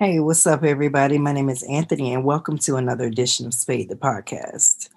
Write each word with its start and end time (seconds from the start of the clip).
Hey, 0.00 0.20
what's 0.20 0.46
up, 0.46 0.62
everybody? 0.62 1.18
My 1.18 1.32
name 1.32 1.48
is 1.48 1.64
Anthony, 1.64 2.14
and 2.14 2.22
welcome 2.22 2.56
to 2.58 2.76
another 2.76 3.04
edition 3.04 3.46
of 3.46 3.52
Spade 3.52 3.88
the 3.88 3.96
Podcast. 3.96 4.90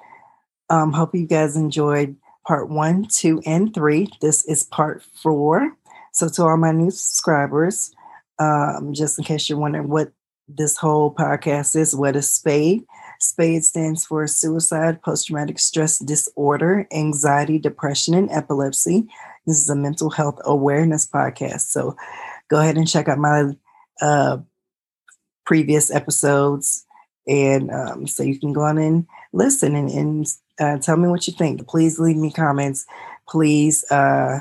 Um, 0.70 0.94
hope 0.94 1.16
you 1.16 1.26
guys 1.26 1.56
enjoyed 1.56 2.18
part 2.46 2.70
one, 2.70 3.08
two, 3.08 3.42
and 3.44 3.74
three. 3.74 4.10
This 4.22 4.46
is 4.46 4.62
part 4.62 5.02
four. 5.24 5.76
So, 6.12 6.30
to 6.30 6.44
all 6.44 6.56
my 6.56 6.72
new 6.72 6.92
subscribers, 6.92 7.96
um, 8.38 8.94
just 8.94 9.18
in 9.18 9.26
case 9.26 9.50
you're 9.50 9.58
wondering 9.58 9.90
what 9.90 10.12
this 10.48 10.78
whole 10.78 11.12
podcast 11.12 11.76
is, 11.76 11.96
what 11.96 12.16
is 12.16 12.30
SPADE? 12.30 12.86
SPADE 13.20 13.64
stands 13.64 14.06
for 14.06 14.28
Suicide, 14.28 15.02
Post 15.02 15.26
Traumatic 15.26 15.58
Stress 15.58 15.98
Disorder, 15.98 16.88
Anxiety, 16.94 17.58
Depression, 17.58 18.14
and 18.14 18.30
Epilepsy. 18.30 19.08
This 19.48 19.58
is 19.58 19.68
a 19.68 19.76
mental 19.76 20.12
health 20.12 20.40
awareness 20.46 21.08
podcast. 21.08 21.72
So, 21.72 21.96
go 22.50 22.60
ahead 22.60 22.78
and 22.78 22.88
check 22.88 23.08
out 23.08 23.18
my 23.18 23.54
uh, 24.00 24.38
previous 25.46 25.92
episodes. 25.92 26.86
And 27.28 27.72
um, 27.72 28.08
so 28.08 28.24
you 28.24 28.40
can 28.40 28.54
go 28.54 28.62
on 28.62 28.78
and 28.78 29.06
listen 29.34 29.76
and, 29.76 29.90
and 29.90 30.28
uh, 30.60 30.78
tell 30.80 30.98
me 30.98 31.08
what 31.08 31.28
you 31.28 31.34
think. 31.34 31.68
Please 31.68 32.00
leave 32.00 32.18
me 32.18 32.32
comments. 32.32 32.86
Please 33.30 33.90
uh, 33.92 34.40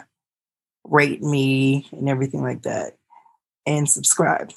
rate 0.84 1.22
me 1.22 1.88
and 1.92 2.08
everything 2.08 2.42
like 2.42 2.62
that. 2.62 2.96
And 3.66 3.88
subscribe. 3.88 4.52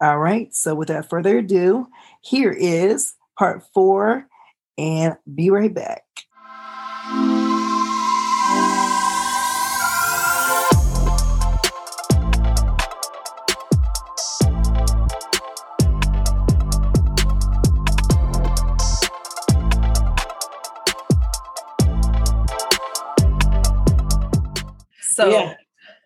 All 0.00 0.18
right. 0.18 0.54
So 0.54 0.74
without 0.74 1.08
further 1.08 1.38
ado, 1.38 1.88
here 2.20 2.52
is 2.52 3.14
part 3.38 3.62
four. 3.72 4.26
And 4.78 5.16
be 5.32 5.50
right 5.50 5.72
back. 5.72 6.04
So 25.22 25.30
yeah. 25.30 25.54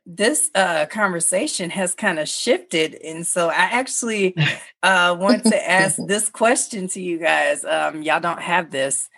this 0.04 0.50
uh, 0.54 0.86
conversation 0.86 1.70
has 1.70 1.94
kind 1.94 2.18
of 2.18 2.28
shifted. 2.28 2.94
And 2.96 3.26
so 3.26 3.48
I 3.48 3.54
actually 3.54 4.36
uh, 4.82 5.16
want 5.18 5.44
to 5.44 5.70
ask 5.70 5.98
this 6.06 6.28
question 6.28 6.88
to 6.88 7.00
you 7.00 7.18
guys. 7.18 7.64
Um, 7.64 8.02
y'all 8.02 8.20
don't 8.20 8.42
have 8.42 8.70
this, 8.70 9.08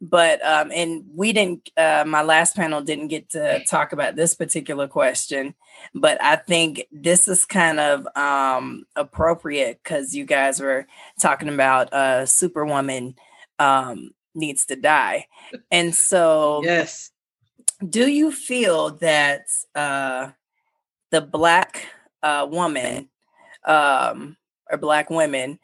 but, 0.00 0.44
um, 0.44 0.70
and 0.72 1.04
we 1.14 1.32
didn't, 1.32 1.70
uh, 1.76 2.04
my 2.06 2.22
last 2.22 2.54
panel 2.54 2.82
didn't 2.82 3.08
get 3.08 3.30
to 3.30 3.64
talk 3.64 3.92
about 3.92 4.14
this 4.14 4.34
particular 4.34 4.88
question, 4.88 5.54
but 5.94 6.22
I 6.22 6.36
think 6.36 6.86
this 6.92 7.28
is 7.28 7.46
kind 7.46 7.80
of 7.80 8.06
um, 8.14 8.84
appropriate 8.94 9.80
because 9.82 10.14
you 10.14 10.26
guys 10.26 10.60
were 10.60 10.86
talking 11.18 11.48
about 11.48 11.92
uh, 11.94 12.26
Superwoman 12.26 13.14
um, 13.58 14.10
needs 14.34 14.66
to 14.66 14.76
die. 14.76 15.28
And 15.70 15.94
so, 15.94 16.60
yes 16.62 17.10
do 17.86 18.08
you 18.08 18.32
feel 18.32 18.96
that 18.96 19.46
uh, 19.74 20.30
the 21.10 21.20
black 21.20 21.86
uh, 22.22 22.46
woman 22.50 23.08
um, 23.64 24.36
or 24.70 24.78
black 24.78 25.10
women 25.10 25.58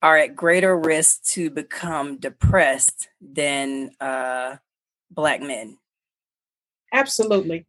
are 0.00 0.16
at 0.16 0.36
greater 0.36 0.78
risk 0.78 1.24
to 1.24 1.50
become 1.50 2.18
depressed 2.18 3.08
than 3.20 3.90
uh, 4.00 4.56
black 5.10 5.40
men? 5.40 5.78
Absolutely. 6.92 7.66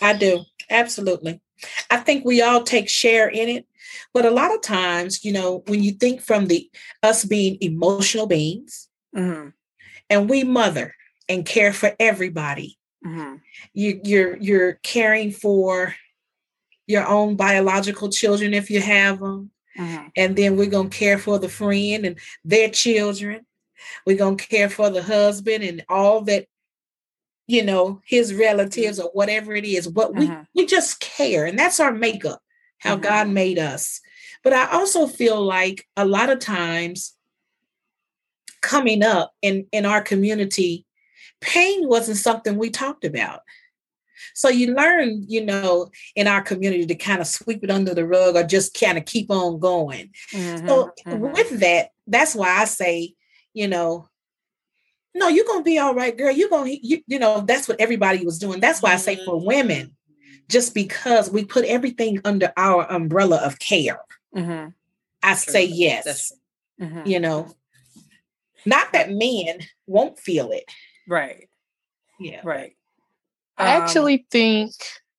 I 0.00 0.12
do. 0.14 0.44
Absolutely. 0.70 1.40
I 1.90 1.96
think 1.98 2.24
we 2.24 2.42
all 2.42 2.62
take 2.62 2.88
share 2.88 3.28
in 3.28 3.48
it. 3.48 3.66
But 4.12 4.24
a 4.24 4.30
lot 4.30 4.54
of 4.54 4.62
times, 4.62 5.24
you 5.24 5.32
know, 5.32 5.62
when 5.66 5.82
you 5.82 5.92
think 5.92 6.20
from 6.20 6.46
the 6.46 6.70
us 7.02 7.24
being 7.24 7.58
emotional 7.60 8.26
beings 8.26 8.88
mm-hmm. 9.14 9.50
and 10.08 10.30
we 10.30 10.44
mother 10.44 10.94
and 11.28 11.44
care 11.44 11.72
for 11.72 11.94
everybody, 11.98 12.78
Mm-hmm. 13.04 13.34
You, 13.74 14.00
you're 14.02 14.36
you're 14.38 14.72
caring 14.82 15.30
for 15.30 15.94
your 16.86 17.06
own 17.06 17.36
biological 17.36 18.08
children 18.08 18.54
if 18.54 18.70
you 18.70 18.80
have 18.80 19.20
them, 19.20 19.50
mm-hmm. 19.78 20.08
and 20.16 20.36
then 20.36 20.56
we're 20.56 20.70
gonna 20.70 20.88
care 20.88 21.18
for 21.18 21.38
the 21.38 21.48
friend 21.48 22.06
and 22.06 22.18
their 22.44 22.70
children. 22.70 23.44
We're 24.06 24.16
gonna 24.16 24.36
care 24.36 24.70
for 24.70 24.88
the 24.88 25.02
husband 25.02 25.64
and 25.64 25.84
all 25.88 26.22
that, 26.22 26.46
you 27.46 27.62
know, 27.62 28.00
his 28.06 28.32
relatives 28.32 28.98
or 28.98 29.10
whatever 29.12 29.54
it 29.54 29.66
is. 29.66 29.88
What 29.88 30.14
mm-hmm. 30.14 30.40
we 30.54 30.62
we 30.62 30.66
just 30.66 31.00
care, 31.00 31.44
and 31.44 31.58
that's 31.58 31.80
our 31.80 31.92
makeup, 31.92 32.40
how 32.78 32.96
God 32.96 33.26
mm-hmm. 33.26 33.34
made 33.34 33.58
us. 33.58 34.00
But 34.42 34.54
I 34.54 34.70
also 34.70 35.06
feel 35.06 35.42
like 35.42 35.86
a 35.96 36.06
lot 36.06 36.30
of 36.30 36.38
times 36.38 37.14
coming 38.62 39.02
up 39.02 39.32
in 39.42 39.66
in 39.72 39.84
our 39.84 40.00
community 40.00 40.86
pain 41.44 41.86
wasn't 41.86 42.16
something 42.16 42.56
we 42.56 42.70
talked 42.70 43.04
about. 43.04 43.40
So 44.34 44.48
you 44.48 44.74
learn, 44.74 45.24
you 45.28 45.44
know, 45.44 45.90
in 46.16 46.26
our 46.26 46.42
community 46.42 46.86
to 46.86 46.94
kind 46.94 47.20
of 47.20 47.26
sweep 47.26 47.62
it 47.62 47.70
under 47.70 47.94
the 47.94 48.06
rug 48.06 48.34
or 48.34 48.42
just 48.42 48.78
kind 48.78 48.98
of 48.98 49.04
keep 49.04 49.30
on 49.30 49.60
going. 49.60 50.10
Mm-hmm, 50.32 50.66
so 50.66 50.92
mm-hmm. 51.06 51.32
with 51.32 51.60
that, 51.60 51.90
that's 52.06 52.34
why 52.34 52.48
I 52.48 52.64
say, 52.64 53.14
you 53.52 53.68
know, 53.68 54.08
no, 55.14 55.28
you're 55.28 55.44
gonna 55.44 55.62
be 55.62 55.78
all 55.78 55.94
right, 55.94 56.16
girl. 56.16 56.32
You're 56.32 56.48
gonna, 56.48 56.70
you, 56.82 57.02
you 57.06 57.18
know, 57.20 57.42
that's 57.42 57.68
what 57.68 57.80
everybody 57.80 58.24
was 58.24 58.38
doing. 58.38 58.58
That's 58.58 58.82
why 58.82 58.92
I 58.92 58.96
say 58.96 59.24
for 59.24 59.44
women, 59.44 59.94
just 60.48 60.74
because 60.74 61.30
we 61.30 61.44
put 61.44 61.64
everything 61.66 62.20
under 62.24 62.52
our 62.56 62.90
umbrella 62.90 63.36
of 63.36 63.60
care, 63.60 64.00
mm-hmm. 64.34 64.70
I 65.22 65.34
say 65.34 65.64
yes. 65.64 66.32
Mm-hmm. 66.80 67.06
You 67.06 67.20
know, 67.20 67.54
not 68.66 68.92
that 68.92 69.12
men 69.12 69.60
won't 69.86 70.18
feel 70.18 70.50
it. 70.50 70.64
Right. 71.08 71.48
Yeah. 72.18 72.40
Right. 72.44 72.76
I 73.56 73.76
um, 73.76 73.82
actually 73.82 74.26
think 74.30 74.72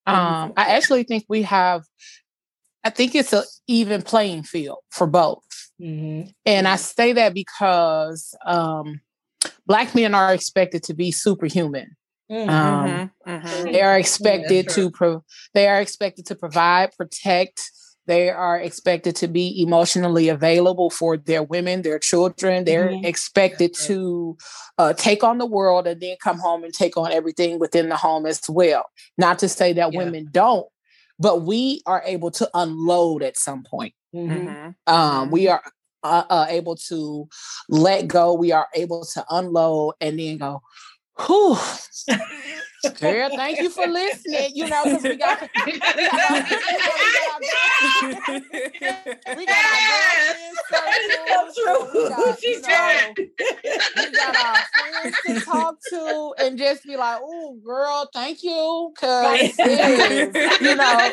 um 0.07 0.53
I 0.57 0.75
actually 0.75 1.03
think 1.03 1.25
we 1.27 1.43
have 1.43 1.83
I 2.83 2.89
think 2.89 3.15
it's 3.15 3.33
an 3.33 3.43
even 3.67 4.01
playing 4.01 4.43
field 4.43 4.79
for 4.91 5.07
both. 5.07 5.43
Mm-hmm. 5.81 6.29
And 6.45 6.67
I 6.67 6.75
say 6.75 7.13
that 7.13 7.33
because 7.33 8.35
um 8.45 9.01
black 9.65 9.93
men 9.95 10.15
are 10.15 10.33
expected 10.33 10.83
to 10.83 10.93
be 10.93 11.11
superhuman. 11.11 11.95
Mm-hmm. 12.31 12.49
Um, 12.49 13.11
mm-hmm. 13.27 13.71
They 13.71 13.81
are 13.81 13.97
expected 13.97 14.65
yeah, 14.67 14.73
to 14.73 14.91
pro- 14.91 15.23
they 15.53 15.67
are 15.67 15.79
expected 15.79 16.25
to 16.27 16.35
provide, 16.35 16.91
protect, 16.97 17.61
they 18.07 18.29
are 18.29 18.59
expected 18.59 19.15
to 19.17 19.27
be 19.27 19.61
emotionally 19.61 20.29
available 20.29 20.89
for 20.89 21.17
their 21.17 21.43
women, 21.43 21.81
their 21.81 21.99
children. 21.99 22.63
They're 22.63 22.89
mm-hmm. 22.89 23.05
expected 23.05 23.73
to 23.85 24.37
uh, 24.77 24.93
take 24.93 25.23
on 25.23 25.37
the 25.39 25.45
world 25.45 25.87
and 25.87 25.99
then 25.99 26.17
come 26.21 26.39
home 26.39 26.63
and 26.63 26.73
take 26.73 26.97
on 26.97 27.11
everything 27.11 27.59
within 27.59 27.89
the 27.89 27.97
home 27.97 28.25
as 28.25 28.41
well. 28.47 28.85
Not 29.17 29.39
to 29.39 29.49
say 29.49 29.73
that 29.73 29.93
yeah. 29.93 29.97
women 29.97 30.27
don't, 30.31 30.67
but 31.19 31.41
we 31.41 31.81
are 31.85 32.03
able 32.05 32.31
to 32.31 32.49
unload 32.53 33.23
at 33.23 33.37
some 33.37 33.63
point. 33.63 33.93
Mm-hmm. 34.15 34.47
mm-hmm. 34.47 34.93
Um, 34.93 35.31
we 35.31 35.47
are 35.47 35.63
uh, 36.03 36.23
uh, 36.29 36.45
able 36.49 36.75
to 36.75 37.27
let 37.67 38.07
go. 38.07 38.33
We 38.33 38.51
are 38.51 38.67
able 38.75 39.05
to 39.13 39.25
unload 39.29 39.95
and 39.99 40.19
then 40.19 40.37
go, 40.37 40.61
whew. 41.25 41.57
Girl, 42.89 43.29
thank 43.35 43.59
you 43.59 43.69
for 43.69 43.87
listening. 43.87 44.51
You 44.53 44.67
know, 44.67 44.83
because 44.83 45.03
we 45.03 45.15
got, 45.15 45.41
we 45.65 45.79
got, 45.79 46.49
we 49.37 49.45
got 49.45 49.65
our 49.65 49.77
friends 50.67 51.25
so 51.55 51.87
we 51.93 52.09
got, 52.09 53.17
we 53.17 54.11
got 54.11 54.35
our 54.35 54.55
friends 54.91 55.15
to 55.25 55.41
talk 55.41 55.75
to 55.89 56.33
and 56.39 56.57
just 56.57 56.83
be 56.83 56.97
like, 56.97 57.19
oh, 57.21 57.57
girl, 57.63 58.09
thank 58.13 58.43
you. 58.43 58.91
Because, 58.93 59.57
you 59.57 60.75
know, 60.75 61.11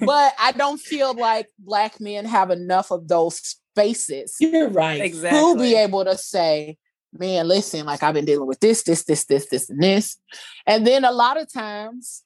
but 0.06 0.34
I 0.38 0.52
don't 0.56 0.80
feel 0.80 1.14
like 1.14 1.48
black 1.58 2.00
men 2.00 2.24
have 2.24 2.50
enough 2.50 2.90
of 2.90 3.08
those 3.08 3.36
spaces. 3.38 4.36
You're 4.40 4.68
right. 4.68 5.00
Exactly. 5.00 5.40
To 5.40 5.58
be 5.58 5.74
able 5.76 6.04
to 6.04 6.16
say, 6.16 6.78
man, 7.18 7.48
listen, 7.48 7.86
like 7.86 8.02
I've 8.02 8.14
been 8.14 8.24
dealing 8.24 8.46
with 8.46 8.60
this, 8.60 8.82
this, 8.82 9.04
this, 9.04 9.24
this, 9.24 9.48
this, 9.48 9.70
and 9.70 9.82
this. 9.82 10.18
And 10.66 10.86
then 10.86 11.04
a 11.04 11.12
lot 11.12 11.40
of 11.40 11.52
times 11.52 12.22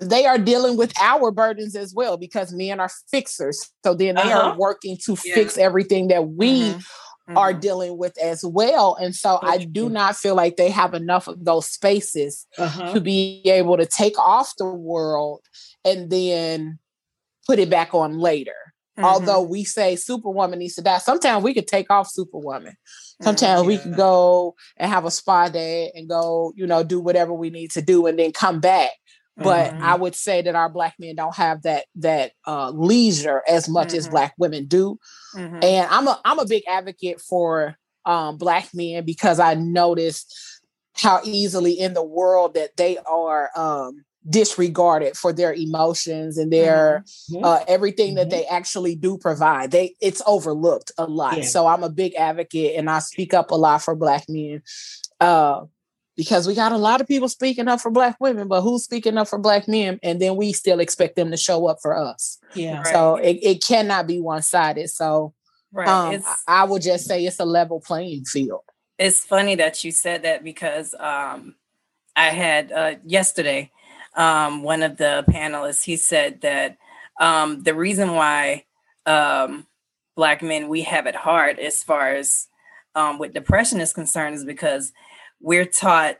they 0.00 0.26
are 0.26 0.38
dealing 0.38 0.76
with 0.76 0.92
our 1.00 1.30
burdens 1.30 1.74
as 1.74 1.94
well 1.94 2.16
because 2.16 2.52
men 2.52 2.80
are 2.80 2.90
fixers. 3.10 3.70
So 3.84 3.94
then 3.94 4.16
they 4.16 4.22
uh-huh. 4.22 4.50
are 4.50 4.58
working 4.58 4.98
to 5.04 5.16
yeah. 5.24 5.34
fix 5.34 5.56
everything 5.56 6.08
that 6.08 6.28
we 6.28 6.70
mm-hmm. 6.70 7.36
are 7.36 7.52
mm-hmm. 7.52 7.60
dealing 7.60 7.98
with 7.98 8.16
as 8.22 8.44
well. 8.44 8.96
And 9.00 9.14
so 9.14 9.38
I 9.42 9.58
do 9.58 9.84
true. 9.86 9.88
not 9.90 10.16
feel 10.16 10.34
like 10.34 10.56
they 10.56 10.70
have 10.70 10.94
enough 10.94 11.28
of 11.28 11.44
those 11.44 11.66
spaces 11.66 12.46
uh-huh. 12.58 12.92
to 12.92 13.00
be 13.00 13.42
able 13.46 13.78
to 13.78 13.86
take 13.86 14.18
off 14.18 14.52
the 14.58 14.66
world 14.66 15.40
and 15.84 16.10
then 16.10 16.78
put 17.46 17.58
it 17.58 17.70
back 17.70 17.94
on 17.94 18.18
later. 18.18 18.54
Mm-hmm. 18.96 19.04
Although 19.04 19.42
we 19.42 19.64
say 19.64 19.96
Superwoman 19.96 20.58
needs 20.58 20.74
to 20.76 20.82
die, 20.82 20.98
sometimes 20.98 21.44
we 21.44 21.52
could 21.52 21.66
take 21.66 21.90
off 21.90 22.08
Superwoman. 22.08 22.76
Sometimes 23.20 23.60
mm-hmm. 23.60 23.68
we 23.68 23.78
can 23.78 23.92
go 23.92 24.54
and 24.76 24.90
have 24.90 25.04
a 25.04 25.10
spa 25.10 25.48
day 25.48 25.92
and 25.94 26.08
go, 26.08 26.52
you 26.56 26.66
know, 26.66 26.82
do 26.82 27.00
whatever 27.00 27.32
we 27.32 27.50
need 27.50 27.70
to 27.72 27.82
do 27.82 28.06
and 28.06 28.18
then 28.18 28.32
come 28.32 28.60
back. 28.60 28.90
But 29.36 29.72
mm-hmm. 29.72 29.84
I 29.84 29.94
would 29.94 30.14
say 30.14 30.40
that 30.42 30.54
our 30.54 30.70
black 30.70 30.94
men 30.98 31.16
don't 31.16 31.34
have 31.36 31.62
that 31.62 31.84
that 31.96 32.32
uh, 32.46 32.70
leisure 32.70 33.42
as 33.46 33.68
much 33.68 33.92
as 33.92 34.04
mm-hmm. 34.04 34.12
black 34.12 34.34
women 34.38 34.64
do. 34.64 34.98
Mm-hmm. 35.34 35.62
And 35.62 35.88
I'm 35.90 36.08
a 36.08 36.18
I'm 36.24 36.38
a 36.38 36.46
big 36.46 36.62
advocate 36.66 37.20
for 37.20 37.76
um, 38.06 38.38
black 38.38 38.70
men 38.72 39.04
because 39.04 39.38
I 39.38 39.54
noticed 39.54 40.34
how 40.94 41.20
easily 41.24 41.72
in 41.72 41.92
the 41.92 42.02
world 42.02 42.54
that 42.54 42.76
they 42.78 42.96
are 42.98 43.50
um, 43.54 44.04
disregarded 44.28 45.16
for 45.16 45.32
their 45.32 45.54
emotions 45.54 46.38
and 46.38 46.52
their 46.52 47.04
mm-hmm. 47.30 47.44
uh, 47.44 47.60
everything 47.68 48.08
mm-hmm. 48.08 48.16
that 48.16 48.30
they 48.30 48.44
actually 48.46 48.94
do 48.96 49.18
provide. 49.18 49.70
They 49.70 49.94
it's 50.00 50.22
overlooked 50.26 50.92
a 50.98 51.06
lot. 51.06 51.38
Yeah. 51.38 51.44
So 51.44 51.66
I'm 51.66 51.82
a 51.82 51.90
big 51.90 52.14
advocate 52.14 52.76
and 52.76 52.90
I 52.90 52.98
speak 52.98 53.34
up 53.34 53.50
a 53.50 53.54
lot 53.54 53.82
for 53.82 53.94
black 53.94 54.24
men. 54.28 54.62
Uh, 55.20 55.66
because 56.16 56.46
we 56.46 56.54
got 56.54 56.72
a 56.72 56.78
lot 56.78 57.02
of 57.02 57.06
people 57.06 57.28
speaking 57.28 57.68
up 57.68 57.80
for 57.80 57.90
black 57.90 58.16
women, 58.20 58.48
but 58.48 58.62
who's 58.62 58.84
speaking 58.84 59.18
up 59.18 59.28
for 59.28 59.38
black 59.38 59.68
men? 59.68 60.00
And 60.02 60.18
then 60.18 60.36
we 60.36 60.54
still 60.54 60.80
expect 60.80 61.14
them 61.14 61.30
to 61.30 61.36
show 61.36 61.66
up 61.66 61.78
for 61.82 61.94
us. 61.94 62.38
Yeah. 62.54 62.78
Right. 62.78 62.86
So 62.86 63.16
it, 63.16 63.38
it 63.42 63.62
cannot 63.62 64.06
be 64.06 64.20
one-sided. 64.20 64.88
So 64.88 65.34
right. 65.72 65.86
um, 65.86 66.22
I, 66.48 66.62
I 66.62 66.64
would 66.64 66.80
just 66.80 67.04
say 67.04 67.26
it's 67.26 67.38
a 67.38 67.44
level 67.44 67.80
playing 67.80 68.24
field. 68.24 68.62
It's 68.98 69.26
funny 69.26 69.56
that 69.56 69.84
you 69.84 69.92
said 69.92 70.22
that 70.22 70.42
because 70.42 70.94
um, 70.98 71.54
I 72.16 72.30
had 72.30 72.72
uh, 72.72 72.94
yesterday 73.04 73.70
um, 74.16 74.62
one 74.62 74.82
of 74.82 74.96
the 74.96 75.24
panelists, 75.28 75.84
he 75.84 75.96
said 75.96 76.40
that 76.40 76.78
um, 77.20 77.62
the 77.62 77.74
reason 77.74 78.14
why 78.14 78.64
um, 79.04 79.66
Black 80.16 80.42
men, 80.42 80.68
we 80.68 80.82
have 80.82 81.06
it 81.06 81.14
hard 81.14 81.58
as 81.58 81.82
far 81.82 82.14
as 82.14 82.48
um, 82.94 83.18
with 83.18 83.34
depression 83.34 83.80
is 83.80 83.92
concerned 83.92 84.34
is 84.34 84.44
because 84.44 84.92
we're 85.40 85.66
taught 85.66 86.18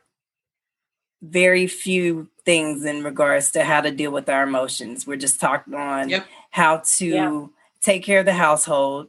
very 1.22 1.66
few 1.66 2.28
things 2.44 2.84
in 2.84 3.02
regards 3.02 3.50
to 3.52 3.64
how 3.64 3.80
to 3.80 3.90
deal 3.90 4.10
with 4.10 4.28
our 4.28 4.42
emotions. 4.42 5.06
We're 5.06 5.16
just 5.16 5.40
taught 5.40 5.72
on 5.72 6.10
yep. 6.10 6.26
how 6.50 6.82
to 6.96 7.06
yeah. 7.06 7.46
take 7.80 8.04
care 8.04 8.20
of 8.20 8.26
the 8.26 8.34
household, 8.34 9.08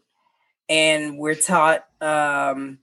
and 0.69 1.17
we're 1.17 1.35
taught 1.35 1.85
um, 2.01 2.79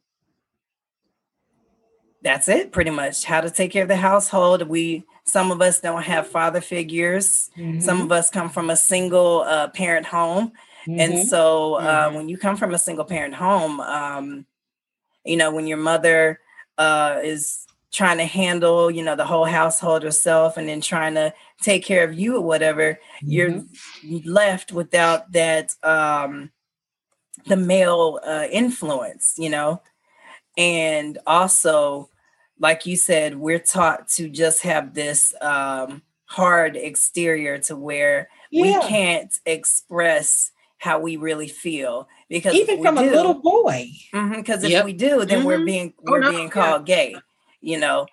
that's 2.23 2.49
it 2.49 2.73
pretty 2.73 2.91
much 2.91 3.25
how 3.25 3.41
to 3.41 3.51
take 3.51 3.73
care 3.73 3.83
of 3.83 3.89
the 3.89 3.97
household. 3.97 4.69
We 4.69 5.05
some 5.25 5.51
of 5.51 5.61
us 5.61 5.81
don't 5.81 6.03
have 6.03 6.29
father 6.29 6.61
figures. 6.61 7.51
Mm-hmm. 7.57 7.81
Some 7.81 8.03
of 8.03 8.13
us 8.13 8.31
come 8.31 8.51
from 8.51 8.71
a 8.71 8.77
single 8.77 9.41
uh, 9.43 9.69
parent 9.69 10.07
home. 10.07 10.53
Mm-hmm. 10.87 11.01
And 11.01 11.29
so 11.29 11.75
uh, 11.75 12.11
when 12.13 12.29
you 12.29 12.37
come 12.37 12.57
from 12.57 12.75
a 12.75 12.79
single 12.79 13.05
parent 13.05 13.35
home, 13.35 13.81
um, 13.81 14.47
you 15.25 15.37
know, 15.37 15.51
when 15.51 15.67
your 15.67 15.79
mother 15.79 16.41
uh, 16.77 17.21
is 17.23 17.67
trying 17.91 18.19
to 18.19 18.25
handle, 18.25 18.91
you 18.91 19.03
know, 19.03 19.17
the 19.17 19.25
whole 19.25 19.47
household 19.47 20.03
herself 20.03 20.57
and 20.57 20.69
then 20.69 20.81
trying 20.81 21.15
to 21.15 21.33
take 21.63 21.85
care 21.85 22.05
of 22.05 22.13
you 22.13 22.37
or 22.37 22.41
whatever, 22.43 22.99
you're 23.23 23.51
mm-hmm. 23.51 24.19
left 24.31 24.73
without 24.73 25.33
that, 25.33 25.75
um, 25.83 26.51
the 27.47 27.57
male 27.57 28.21
uh, 28.27 28.47
influence, 28.51 29.35
you 29.39 29.49
know, 29.49 29.81
and 30.59 31.19
also 31.27 32.11
like 32.59 32.87
you 32.87 32.97
said, 32.97 33.37
we're 33.37 33.59
taught 33.59 34.09
to 34.11 34.29
just 34.29 34.63
have 34.63 34.95
this 34.95 35.35
um, 35.41 36.03
hard 36.27 36.77
exterior 36.77 37.59
to 37.59 37.77
where 37.77 38.29
yeah. 38.51 38.63
we 38.63 38.89
can't 38.89 39.33
express 39.47 40.51
how 40.79 40.99
we 40.99 41.17
really 41.17 41.49
feel 41.49 42.09
because 42.29 42.55
even 42.55 42.83
from 42.83 42.97
do, 42.97 43.03
a 43.03 43.11
little 43.11 43.35
boy 43.35 43.89
because 44.13 44.59
mm-hmm, 44.59 44.65
if 44.67 44.71
yep. 44.71 44.85
we 44.85 44.93
do 44.93 45.25
then 45.25 45.39
mm-hmm. 45.39 45.47
we're 45.47 45.65
being 45.65 45.95
oh, 46.01 46.13
we're 46.13 46.19
oh, 46.19 46.21
no, 46.21 46.31
being 46.31 46.51
called 46.51 46.87
yeah. 46.87 46.97
gay 46.97 47.17
you 47.63 47.79
know 47.79 48.07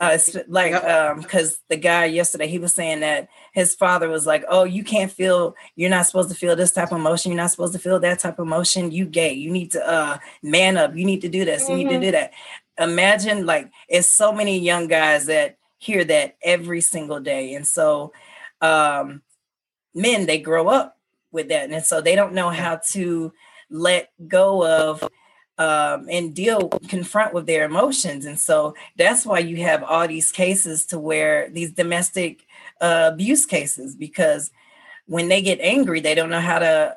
uh, 0.00 0.18
like 0.48 0.72
yep. 0.72 0.84
um 0.84 1.20
because 1.20 1.58
the 1.68 1.76
guy 1.76 2.06
yesterday 2.06 2.48
he 2.48 2.58
was 2.58 2.74
saying 2.74 3.00
that 3.00 3.28
his 3.52 3.74
father 3.74 4.08
was 4.08 4.26
like 4.26 4.42
oh 4.48 4.64
you 4.64 4.82
can't 4.82 5.12
feel 5.12 5.54
you're 5.76 5.90
not 5.90 6.06
supposed 6.06 6.30
to 6.30 6.34
feel 6.34 6.56
this 6.56 6.72
type 6.72 6.90
of 6.90 6.98
emotion 6.98 7.30
you're 7.30 7.40
not 7.40 7.50
supposed 7.50 7.74
to 7.74 7.78
feel 7.78 8.00
that 8.00 8.18
type 8.18 8.38
of 8.38 8.46
emotion 8.46 8.90
you 8.90 9.04
gay 9.04 9.32
you 9.32 9.50
need 9.50 9.70
to 9.70 9.88
uh 9.88 10.18
man 10.42 10.76
up 10.76 10.96
you 10.96 11.04
need 11.04 11.20
to 11.20 11.28
do 11.28 11.44
this 11.44 11.64
mm-hmm. 11.64 11.72
you 11.72 11.78
need 11.78 11.84
to 11.84 11.90
mm-hmm. 11.90 12.02
do 12.02 12.10
that 12.10 12.32
imagine 12.78 13.46
like 13.46 13.70
it's 13.88 14.08
so 14.08 14.32
many 14.32 14.58
young 14.58 14.86
guys 14.86 15.26
that 15.26 15.56
hear 15.78 16.04
that 16.04 16.36
every 16.42 16.80
single 16.80 17.20
day 17.20 17.54
and 17.54 17.66
so 17.66 18.12
um 18.60 19.22
men 19.94 20.26
they 20.26 20.38
grow 20.38 20.68
up 20.68 20.98
with 21.32 21.48
that 21.48 21.70
and 21.70 21.84
so 21.84 22.00
they 22.00 22.14
don't 22.14 22.34
know 22.34 22.50
how 22.50 22.80
to 22.90 23.32
let 23.70 24.10
go 24.28 24.66
of 24.66 25.02
um, 25.58 26.08
and 26.10 26.34
deal 26.34 26.68
confront 26.88 27.34
with 27.34 27.46
their 27.46 27.64
emotions 27.66 28.24
and 28.24 28.40
so 28.40 28.74
that's 28.96 29.26
why 29.26 29.38
you 29.38 29.58
have 29.58 29.82
all 29.82 30.08
these 30.08 30.32
cases 30.32 30.86
to 30.86 30.98
where 30.98 31.50
these 31.50 31.72
domestic 31.72 32.46
uh, 32.80 33.10
abuse 33.12 33.44
cases 33.44 33.94
because 33.94 34.50
when 35.06 35.28
they 35.28 35.42
get 35.42 35.60
angry 35.60 36.00
they 36.00 36.14
don't 36.14 36.30
know 36.30 36.40
how 36.40 36.58
to 36.58 36.96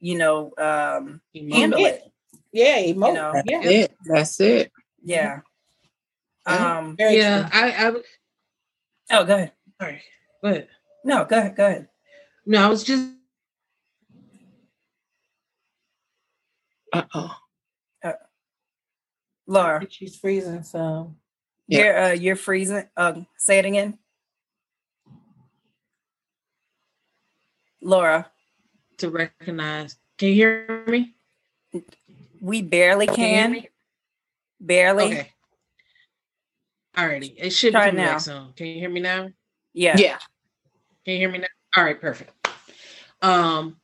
you 0.00 0.16
know 0.16 0.52
um, 0.58 1.20
handle 1.50 1.84
it 1.84 2.04
yeah 2.52 2.78
emote. 2.78 3.08
You 3.08 3.14
know? 3.14 3.42
yeah. 3.44 3.86
That's 4.06 4.40
it. 4.40 4.72
That's 5.04 5.10
it. 5.10 5.14
Yeah. 5.14 5.40
Um, 6.46 6.96
yeah, 6.98 7.48
I, 7.52 7.88
I 7.88 7.92
Oh, 9.10 9.24
go 9.24 9.34
ahead. 9.34 9.52
Sorry. 9.80 10.02
Go 10.42 10.48
ahead. 10.50 10.68
No, 11.04 11.24
go 11.24 11.38
ahead. 11.38 11.56
Go 11.56 11.66
ahead. 11.66 11.88
No, 12.46 12.64
I 12.64 12.68
was 12.68 12.84
just 12.84 13.08
uh-oh. 16.92 17.36
Uh, 18.02 18.12
Laura. 19.46 19.86
She's 19.90 20.16
freezing, 20.16 20.62
so 20.62 21.14
yeah. 21.66 21.78
you're 21.78 21.98
uh 21.98 22.12
you're 22.12 22.36
freezing. 22.36 22.88
Um, 22.96 23.26
say 23.36 23.58
it 23.58 23.64
again. 23.64 23.98
Laura. 27.82 28.30
To 28.98 29.10
recognize. 29.10 29.96
Can 30.18 30.28
you 30.28 30.34
hear 30.34 30.84
me? 30.86 31.14
We 32.40 32.62
barely 32.62 33.06
can. 33.06 33.54
can 33.54 33.64
Barely. 34.60 35.04
Okay. 35.04 35.30
Alrighty. 36.96 37.34
It 37.36 37.50
should 37.50 37.72
Try 37.72 37.90
be 37.90 37.96
now. 37.96 38.18
Zone. 38.18 38.52
Can 38.56 38.66
you 38.66 38.78
hear 38.78 38.90
me 38.90 39.00
now? 39.00 39.28
Yeah. 39.72 39.96
Yeah. 39.98 40.18
Can 41.04 41.14
you 41.14 41.18
hear 41.18 41.30
me 41.30 41.38
now? 41.38 41.46
All 41.76 41.84
right, 41.84 42.00
perfect. 42.00 42.30
Um, 43.20 43.76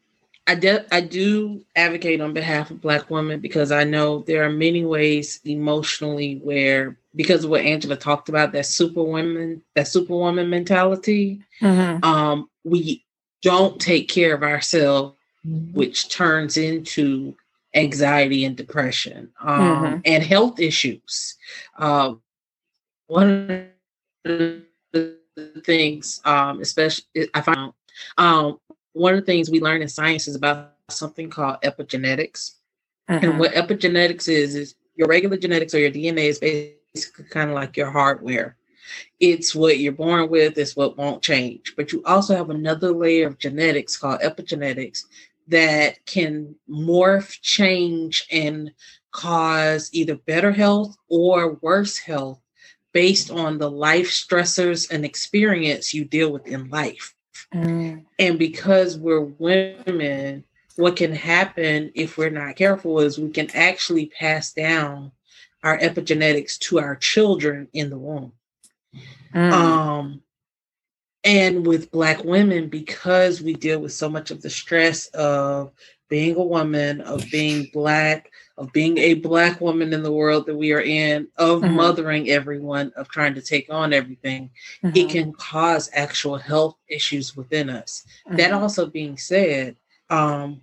I 0.46 0.54
de- 0.54 0.94
I 0.94 1.00
do 1.00 1.64
advocate 1.76 2.20
on 2.20 2.32
behalf 2.32 2.70
of 2.70 2.80
Black 2.80 3.10
women 3.10 3.40
because 3.40 3.72
I 3.72 3.84
know 3.84 4.20
there 4.20 4.44
are 4.44 4.50
many 4.50 4.84
ways 4.84 5.40
emotionally 5.44 6.40
where 6.42 6.96
because 7.14 7.44
of 7.44 7.50
what 7.50 7.62
Angela 7.62 7.96
talked 7.96 8.28
about 8.28 8.52
that 8.52 8.66
superwoman 8.66 9.62
that 9.74 9.88
superwoman 9.88 10.50
mentality, 10.50 11.40
mm-hmm. 11.60 12.04
um, 12.04 12.48
we 12.64 13.04
don't 13.42 13.80
take 13.80 14.08
care 14.08 14.34
of 14.34 14.42
ourselves, 14.42 15.16
which 15.72 16.08
turns 16.08 16.56
into 16.56 17.34
anxiety 17.74 18.44
and 18.44 18.56
depression 18.56 19.30
um, 19.40 19.60
mm-hmm. 19.60 19.98
and 20.04 20.22
health 20.22 20.58
issues. 20.60 21.36
Uh, 21.78 22.14
one 23.06 23.72
of 24.24 24.62
the 24.94 25.16
things, 25.64 26.20
um, 26.24 26.60
especially 26.60 27.28
I 27.34 27.40
find 27.40 27.72
um, 28.18 28.58
one 28.92 29.14
of 29.14 29.20
the 29.20 29.26
things 29.26 29.50
we 29.50 29.60
learn 29.60 29.82
in 29.82 29.88
science 29.88 30.28
is 30.28 30.34
about 30.34 30.74
something 30.88 31.30
called 31.30 31.60
epigenetics. 31.62 32.52
Mm-hmm. 33.08 33.24
And 33.24 33.38
what 33.38 33.52
epigenetics 33.52 34.28
is 34.28 34.54
is 34.54 34.74
your 34.96 35.08
regular 35.08 35.36
genetics 35.36 35.74
or 35.74 35.78
your 35.78 35.90
DNA 35.90 36.24
is 36.28 36.38
basically 36.38 37.24
kind 37.30 37.50
of 37.50 37.54
like 37.54 37.76
your 37.76 37.90
hardware. 37.90 38.56
It's 39.20 39.54
what 39.54 39.78
you're 39.78 39.92
born 39.92 40.28
with, 40.28 40.58
it's 40.58 40.74
what 40.74 40.96
won't 40.96 41.22
change. 41.22 41.74
But 41.76 41.92
you 41.92 42.02
also 42.04 42.36
have 42.36 42.50
another 42.50 42.90
layer 42.90 43.28
of 43.28 43.38
genetics 43.38 43.96
called 43.96 44.20
epigenetics 44.20 45.04
that 45.50 46.04
can 46.06 46.54
morph, 46.68 47.40
change, 47.42 48.26
and 48.30 48.72
cause 49.12 49.90
either 49.92 50.16
better 50.16 50.52
health 50.52 50.96
or 51.08 51.54
worse 51.60 51.98
health 51.98 52.40
based 52.92 53.30
on 53.30 53.58
the 53.58 53.70
life 53.70 54.08
stressors 54.08 54.90
and 54.90 55.04
experience 55.04 55.94
you 55.94 56.04
deal 56.04 56.32
with 56.32 56.46
in 56.46 56.68
life. 56.70 57.14
Mm. 57.54 58.04
And 58.18 58.38
because 58.38 58.96
we're 58.98 59.20
women, 59.20 60.44
what 60.76 60.96
can 60.96 61.12
happen 61.12 61.92
if 61.94 62.16
we're 62.16 62.30
not 62.30 62.56
careful 62.56 63.00
is 63.00 63.18
we 63.18 63.30
can 63.30 63.50
actually 63.54 64.06
pass 64.06 64.52
down 64.52 65.12
our 65.62 65.78
epigenetics 65.78 66.58
to 66.58 66.80
our 66.80 66.96
children 66.96 67.68
in 67.72 67.90
the 67.90 67.98
womb. 67.98 68.32
Mm. 69.34 69.52
Um, 69.52 70.22
and 71.24 71.66
with 71.66 71.90
black 71.90 72.24
women 72.24 72.68
because 72.68 73.42
we 73.42 73.54
deal 73.54 73.80
with 73.80 73.92
so 73.92 74.08
much 74.08 74.30
of 74.30 74.42
the 74.42 74.50
stress 74.50 75.06
of 75.08 75.72
being 76.08 76.34
a 76.36 76.42
woman 76.42 77.00
of 77.02 77.24
being 77.30 77.68
black 77.72 78.30
of 78.58 78.72
being 78.72 78.98
a 78.98 79.14
black 79.14 79.60
woman 79.60 79.92
in 79.92 80.02
the 80.02 80.12
world 80.12 80.44
that 80.46 80.56
we 80.56 80.72
are 80.72 80.80
in 80.80 81.28
of 81.36 81.60
mm-hmm. 81.60 81.74
mothering 81.74 82.28
everyone 82.30 82.92
of 82.96 83.08
trying 83.08 83.34
to 83.34 83.42
take 83.42 83.66
on 83.70 83.92
everything 83.92 84.50
mm-hmm. 84.82 84.96
it 84.96 85.08
can 85.08 85.32
cause 85.32 85.88
actual 85.92 86.36
health 86.36 86.76
issues 86.88 87.36
within 87.36 87.70
us 87.70 88.04
mm-hmm. 88.26 88.36
that 88.36 88.52
also 88.52 88.86
being 88.86 89.16
said 89.16 89.76
um, 90.10 90.60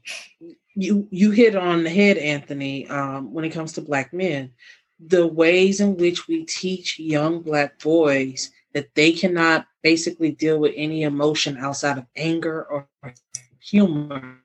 you 0.78 1.08
you 1.10 1.32
hit 1.32 1.56
on 1.56 1.84
the 1.84 1.90
head, 1.90 2.18
Anthony. 2.18 2.88
Um, 2.88 3.34
when 3.34 3.46
it 3.46 3.50
comes 3.50 3.74
to 3.74 3.82
black 3.82 4.14
men, 4.14 4.52
the 5.00 5.26
ways 5.26 5.80
in 5.80 5.98
which 5.98 6.28
we 6.28 6.46
teach 6.46 7.00
young 7.00 7.42
black 7.42 7.80
boys 7.80 8.52
that 8.74 8.94
they 8.96 9.12
cannot 9.12 9.68
basically 9.84 10.32
deal 10.32 10.60
with 10.60 10.74
any 10.76 11.04
emotion 11.04 11.58
outside 11.58 11.98
of 11.98 12.06
anger 12.16 12.64
or 12.64 12.88
humor 13.60 14.42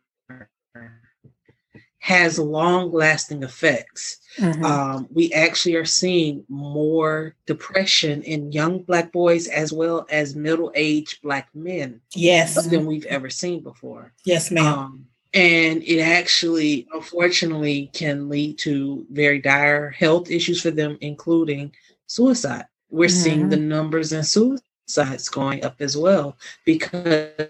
has 2.03 2.37
long 2.37 2.91
lasting 2.91 3.45
effects. 3.45 4.19
Mm-hmm. 4.37 4.65
Um, 4.65 5.07
we 5.13 5.33
actually 5.33 5.77
are 5.77 5.85
seeing 5.85 6.45
more 6.49 7.37
depression 7.47 8.23
in 8.23 8.51
young 8.51 8.83
Black 8.83 9.13
boys 9.13 9.47
as 9.47 9.73
well 9.73 10.05
as 10.11 10.35
middle 10.35 10.73
aged 10.75 11.23
Black 11.23 11.49
men. 11.55 12.01
Yes. 12.13 12.67
Than 12.67 12.87
we've 12.87 13.07
ever 13.07 13.31
seen 13.31 13.63
before. 13.63 14.13
Yes, 14.25 14.51
ma'am. 14.51 14.79
Um, 14.79 15.07
and 15.33 15.81
it 15.85 16.01
actually, 16.01 16.89
unfortunately, 16.93 17.89
can 17.95 18.29
lead 18.29 18.59
to 18.59 19.07
very 19.13 19.41
dire 19.41 19.91
health 19.91 20.29
issues 20.29 20.61
for 20.61 20.73
them, 20.73 20.99
including 21.01 21.73
suicide. 22.09 22.67
We're 22.93 23.09
mm-hmm. 23.09 23.17
seeing 23.17 23.49
the 23.49 23.57
numbers 23.57 24.13
in 24.13 24.23
suicides 24.23 25.29
going 25.31 25.65
up 25.65 25.77
as 25.81 25.97
well 25.97 26.37
because 26.65 27.49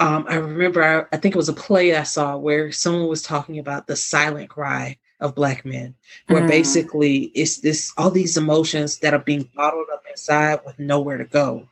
um, 0.00 0.24
I 0.28 0.36
remember, 0.36 0.82
I, 0.82 1.14
I, 1.14 1.18
think 1.18 1.34
it 1.34 1.38
was 1.38 1.50
a 1.50 1.54
play 1.54 1.94
I 1.94 2.02
saw 2.04 2.36
where 2.36 2.72
someone 2.72 3.06
was 3.06 3.22
talking 3.22 3.58
about 3.58 3.86
the 3.86 3.96
silent 3.96 4.48
cry 4.48 4.96
of 5.20 5.34
black 5.34 5.64
men, 5.64 5.94
where 6.26 6.42
mm. 6.42 6.48
basically 6.48 7.30
it's 7.34 7.58
this 7.58 7.92
all 7.96 8.10
these 8.10 8.36
emotions 8.36 8.98
that 8.98 9.14
are 9.14 9.20
being 9.20 9.48
bottled 9.54 9.86
up 9.92 10.02
inside 10.10 10.60
with 10.64 10.78
nowhere 10.78 11.16
to 11.18 11.24
go. 11.24 11.68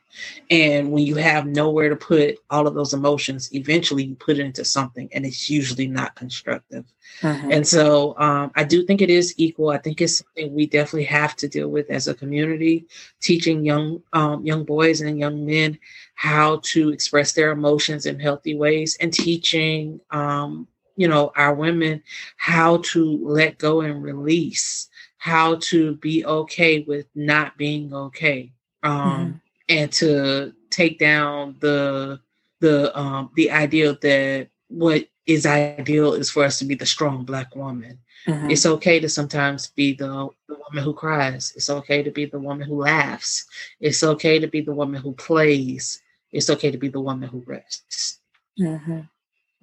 And 0.49 0.91
when 0.91 1.05
you 1.05 1.15
have 1.15 1.45
nowhere 1.45 1.89
to 1.89 1.95
put 1.95 2.37
all 2.49 2.67
of 2.67 2.73
those 2.73 2.93
emotions, 2.93 3.53
eventually 3.53 4.05
you 4.05 4.15
put 4.15 4.39
it 4.39 4.45
into 4.45 4.65
something, 4.65 5.09
and 5.13 5.25
it's 5.25 5.49
usually 5.49 5.87
not 5.87 6.15
constructive. 6.15 6.85
Mm-hmm. 7.21 7.51
And 7.51 7.67
so 7.67 8.17
um, 8.17 8.51
I 8.55 8.63
do 8.63 8.85
think 8.85 9.01
it 9.01 9.09
is 9.09 9.33
equal. 9.37 9.69
I 9.69 9.77
think 9.77 10.01
it's 10.01 10.17
something 10.17 10.53
we 10.53 10.65
definitely 10.65 11.05
have 11.05 11.35
to 11.37 11.47
deal 11.47 11.69
with 11.69 11.89
as 11.89 12.07
a 12.07 12.13
community, 12.13 12.87
teaching 13.21 13.63
young 13.63 14.01
um, 14.13 14.45
young 14.45 14.63
boys 14.63 15.01
and 15.01 15.19
young 15.19 15.45
men 15.45 15.77
how 16.15 16.61
to 16.63 16.89
express 16.89 17.33
their 17.33 17.51
emotions 17.51 18.05
in 18.05 18.19
healthy 18.19 18.55
ways 18.55 18.97
and 19.01 19.13
teaching 19.13 19.99
um, 20.11 20.67
you 20.95 21.07
know 21.07 21.31
our 21.35 21.53
women 21.53 22.01
how 22.37 22.77
to 22.77 23.19
let 23.23 23.57
go 23.57 23.81
and 23.81 24.03
release 24.03 24.89
how 25.17 25.55
to 25.55 25.95
be 25.95 26.25
okay 26.25 26.81
with 26.81 27.07
not 27.15 27.57
being 27.57 27.93
okay 27.93 28.51
um, 28.83 29.01
mm-hmm. 29.01 29.37
and 29.69 29.91
to 29.91 30.53
take 30.69 30.99
down 30.99 31.55
the 31.59 32.19
the 32.59 32.97
um, 32.97 33.29
the 33.35 33.51
idea 33.51 33.97
that 34.01 34.47
what 34.67 35.07
is 35.25 35.45
ideal 35.45 36.13
is 36.13 36.29
for 36.29 36.43
us 36.43 36.59
to 36.59 36.65
be 36.65 36.75
the 36.75 36.85
strong 36.85 37.23
black 37.23 37.55
woman 37.55 37.97
mm-hmm. 38.27 38.49
it's 38.49 38.65
okay 38.65 38.99
to 38.99 39.09
sometimes 39.09 39.67
be 39.67 39.93
the, 39.93 40.29
the 40.47 40.55
woman 40.55 40.83
who 40.83 40.93
cries 40.93 41.53
it's 41.55 41.69
okay 41.69 42.03
to 42.03 42.11
be 42.11 42.25
the 42.25 42.39
woman 42.39 42.67
who 42.67 42.81
laughs 42.81 43.45
it's 43.79 44.03
okay 44.03 44.39
to 44.39 44.47
be 44.47 44.61
the 44.61 44.73
woman 44.73 45.01
who 45.01 45.13
plays 45.13 46.01
it's 46.35 46.49
okay 46.49 46.69
to 46.69 46.77
be 46.77 46.89
the 46.89 46.99
woman 46.99 47.29
who 47.29 47.43
rests. 47.45 48.19
Mm-hmm. 48.59 49.01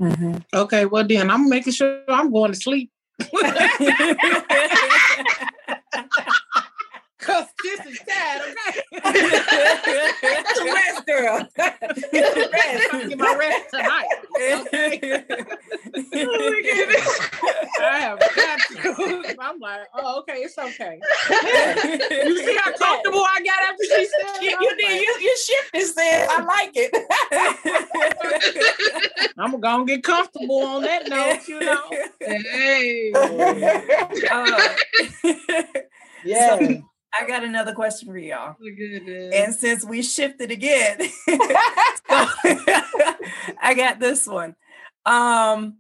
Mm-hmm. 0.01 0.39
Okay, 0.55 0.87
well 0.87 1.07
then 1.07 1.31
I'm 1.31 1.49
making 1.49 1.73
sure 1.73 2.03
I'm 2.09 2.33
going 2.33 2.53
to 2.53 2.59
sleep. 2.59 2.91
Cause 7.23 7.47
this 7.63 7.87
is 7.87 8.01
sad, 8.05 8.41
okay? 8.41 8.81
Get 10.23 10.57
your 10.57 10.75
rest, 10.75 11.07
girl. 11.07 11.49
Get 12.13 12.37
your 12.37 12.51
rest. 12.51 12.89
I'm 12.93 13.09
get 13.11 13.19
my 13.19 13.37
rest 13.39 13.71
tonight. 13.71 14.07
Okay? 14.35 15.25
I 17.81 17.99
have 18.01 18.19
got 18.19 18.59
to. 18.71 19.37
I'm 19.39 19.61
like, 19.61 19.87
oh, 19.95 20.19
okay, 20.21 20.39
it's 20.39 20.59
okay. 20.59 21.01
you 22.27 22.39
see 22.45 22.57
how 22.57 22.73
comfortable 22.77 23.21
I 23.25 23.41
got 23.45 23.63
after 23.71 23.85
she 23.85 24.05
said 24.05 24.43
You, 24.43 24.59
you 24.61 24.77
did. 24.77 25.01
You, 25.01 25.17
you 25.21 25.37
shifted, 25.39 25.95
said. 25.95 26.27
I 26.29 26.43
like 26.43 26.73
it. 26.75 26.93
I'm 29.65 29.81
gonna 29.81 29.87
get 29.87 30.03
comfortable 30.03 30.63
on 30.63 30.83
that 30.83 31.09
note, 31.09 31.47
you 31.47 31.61
know. 31.61 31.91
Hey. 32.21 33.13
Uh, 34.31 34.69
yeah. 36.25 36.59
So, 36.59 36.83
I 37.15 37.27
got 37.27 37.45
another 37.45 37.73
question 37.73 38.09
for 38.09 38.19
y'all. 38.19 38.57
And 39.33 39.55
since 39.55 39.85
we 39.85 40.03
shifted 40.03 40.51
again, 40.51 40.99
so, 41.29 41.37
I 43.61 43.75
got 43.77 44.01
this 44.01 44.27
one. 44.27 44.57
Um, 45.05 45.79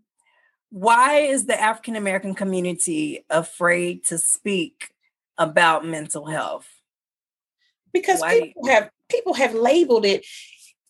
why 0.70 1.18
is 1.20 1.46
the 1.46 1.60
African 1.60 1.96
American 1.96 2.34
community 2.34 3.24
afraid 3.30 4.04
to 4.06 4.18
speak 4.18 4.90
about 5.38 5.86
mental 5.86 6.26
health? 6.26 6.68
Because 7.92 8.20
why? 8.20 8.40
people 8.40 8.66
have 8.66 8.90
people 9.10 9.34
have 9.34 9.54
labeled 9.54 10.04
it. 10.04 10.24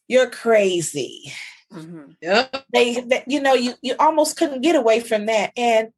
You're 0.09 0.31
crazy. 0.31 1.33
Mm-hmm. 1.73 2.11
Yep. 2.21 2.65
They, 2.73 3.01
they, 3.01 3.25
you 3.27 3.41
know, 3.41 3.55
you 3.55 3.75
you 3.83 3.95
almost 3.99 4.37
couldn't 4.37 4.61
get 4.61 4.77
away 4.77 5.01
from 5.01 5.27
that, 5.27 5.53
and 5.57 5.93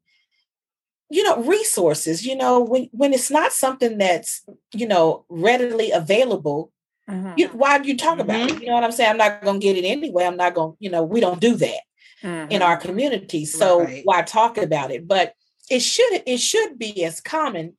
you 1.11 1.23
know 1.23 1.43
resources 1.43 2.27
you 2.27 2.35
know 2.35 2.61
when 2.61 2.89
when 2.93 3.13
it's 3.13 3.31
not 3.31 3.53
something 3.53 3.99
that's 3.99 4.45
you 4.73 4.87
know 4.87 5.25
readily 5.29 5.91
available 5.91 6.73
mm-hmm. 7.09 7.33
you, 7.37 7.49
why 7.49 7.79
do 7.79 7.89
you 7.89 7.97
talk 7.97 8.19
mm-hmm. 8.19 8.23
about 8.23 8.51
it 8.51 8.61
you 8.61 8.67
know 8.67 8.75
what 8.75 8.85
i'm 8.85 8.93
saying 8.93 9.11
i'm 9.11 9.17
not 9.17 9.43
going 9.43 9.61
to 9.61 9.65
get 9.65 9.77
it 9.77 9.87
anyway 9.87 10.25
i'm 10.25 10.37
not 10.37 10.55
going 10.55 10.73
to 10.73 10.77
you 10.81 10.91
know 10.91 11.05
we 11.05 11.21
don't 11.21 11.41
do 11.41 11.55
that 11.55 11.81
mm-hmm. 12.23 12.51
in 12.51 12.63
our 12.63 12.77
community 12.77 13.45
so 13.45 13.85
right. 13.85 14.03
why 14.05 14.23
talk 14.23 14.57
about 14.57 14.91
it 14.91 15.07
but 15.07 15.35
it 15.71 15.81
should 15.81 16.23
it 16.27 16.39
should 16.39 16.79
be 16.79 17.05
as 17.05 17.21
common 17.21 17.75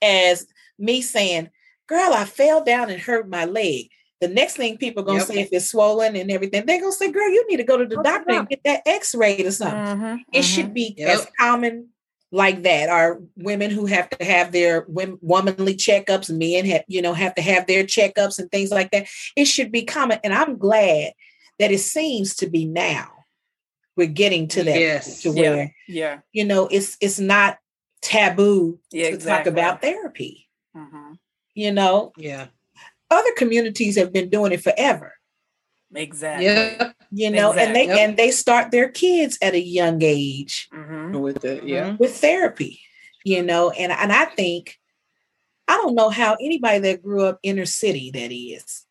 as 0.00 0.46
me 0.78 1.02
saying 1.02 1.50
girl 1.86 2.12
i 2.14 2.24
fell 2.24 2.64
down 2.64 2.88
and 2.88 3.00
hurt 3.00 3.28
my 3.28 3.44
leg 3.44 3.90
the 4.20 4.28
next 4.28 4.56
thing 4.56 4.76
people 4.76 5.02
are 5.02 5.06
gonna 5.06 5.18
yep. 5.18 5.26
say 5.26 5.40
if 5.40 5.48
it's 5.52 5.70
swollen 5.70 6.16
and 6.16 6.30
everything, 6.30 6.66
they're 6.66 6.80
gonna 6.80 6.92
say, 6.92 7.10
"Girl, 7.10 7.28
you 7.28 7.46
need 7.48 7.56
to 7.56 7.64
go 7.64 7.76
to 7.76 7.86
the 7.86 8.02
doctor 8.02 8.32
and 8.32 8.48
get 8.48 8.60
that 8.64 8.82
X-ray 8.86 9.44
or 9.44 9.50
something." 9.50 9.78
Mm-hmm, 9.78 10.04
it 10.04 10.16
mm-hmm. 10.16 10.42
should 10.42 10.74
be 10.74 10.94
yep. 10.96 11.08
as 11.08 11.26
common 11.38 11.88
like 12.32 12.62
that 12.62 12.88
are 12.88 13.20
women 13.36 13.70
who 13.70 13.86
have 13.86 14.08
to 14.10 14.24
have 14.24 14.52
their 14.52 14.86
womanly 14.88 15.74
checkups 15.74 16.30
men 16.30 16.64
have 16.64 16.84
you 16.86 17.02
know 17.02 17.12
have 17.12 17.34
to 17.34 17.42
have 17.42 17.66
their 17.66 17.84
checkups 17.84 18.38
and 18.38 18.50
things 18.50 18.70
like 18.70 18.90
that 18.90 19.06
it 19.36 19.46
should 19.46 19.72
be 19.72 19.82
common 19.82 20.18
and 20.22 20.32
i'm 20.32 20.56
glad 20.56 21.12
that 21.58 21.72
it 21.72 21.78
seems 21.78 22.36
to 22.36 22.48
be 22.48 22.64
now 22.64 23.10
we're 23.96 24.06
getting 24.06 24.48
to 24.48 24.62
that 24.62 24.78
yes. 24.78 25.22
to 25.22 25.32
where 25.32 25.74
yeah. 25.88 26.14
yeah 26.14 26.18
you 26.32 26.44
know 26.44 26.68
it's 26.68 26.96
it's 27.00 27.18
not 27.18 27.58
taboo 28.00 28.78
yeah, 28.92 29.08
to 29.08 29.14
exactly. 29.14 29.50
talk 29.50 29.52
about 29.52 29.82
therapy 29.82 30.48
mm-hmm. 30.76 31.14
you 31.54 31.72
know 31.72 32.12
yeah 32.16 32.46
other 33.10 33.30
communities 33.36 33.96
have 33.96 34.12
been 34.12 34.30
doing 34.30 34.52
it 34.52 34.62
forever 34.62 35.14
Exactly. 35.94 36.46
Yeah. 36.46 36.92
You 37.10 37.30
know, 37.30 37.50
exactly. 37.50 37.66
and 37.66 37.76
they 37.76 37.86
yep. 37.86 37.98
and 37.98 38.16
they 38.16 38.30
start 38.30 38.70
their 38.70 38.88
kids 38.88 39.36
at 39.42 39.54
a 39.54 39.60
young 39.60 40.02
age 40.02 40.68
mm-hmm. 40.72 41.18
with 41.18 41.40
the, 41.42 41.60
yeah, 41.64 41.88
mm-hmm. 41.88 41.96
with 41.96 42.16
therapy. 42.16 42.80
You 43.24 43.42
know, 43.42 43.70
and 43.70 43.90
and 43.90 44.12
I 44.12 44.26
think 44.26 44.78
I 45.66 45.76
don't 45.76 45.96
know 45.96 46.08
how 46.08 46.36
anybody 46.40 46.78
that 46.80 47.02
grew 47.02 47.24
up 47.24 47.40
inner 47.42 47.66
city 47.66 48.10
that 48.12 48.32
is 48.32 48.86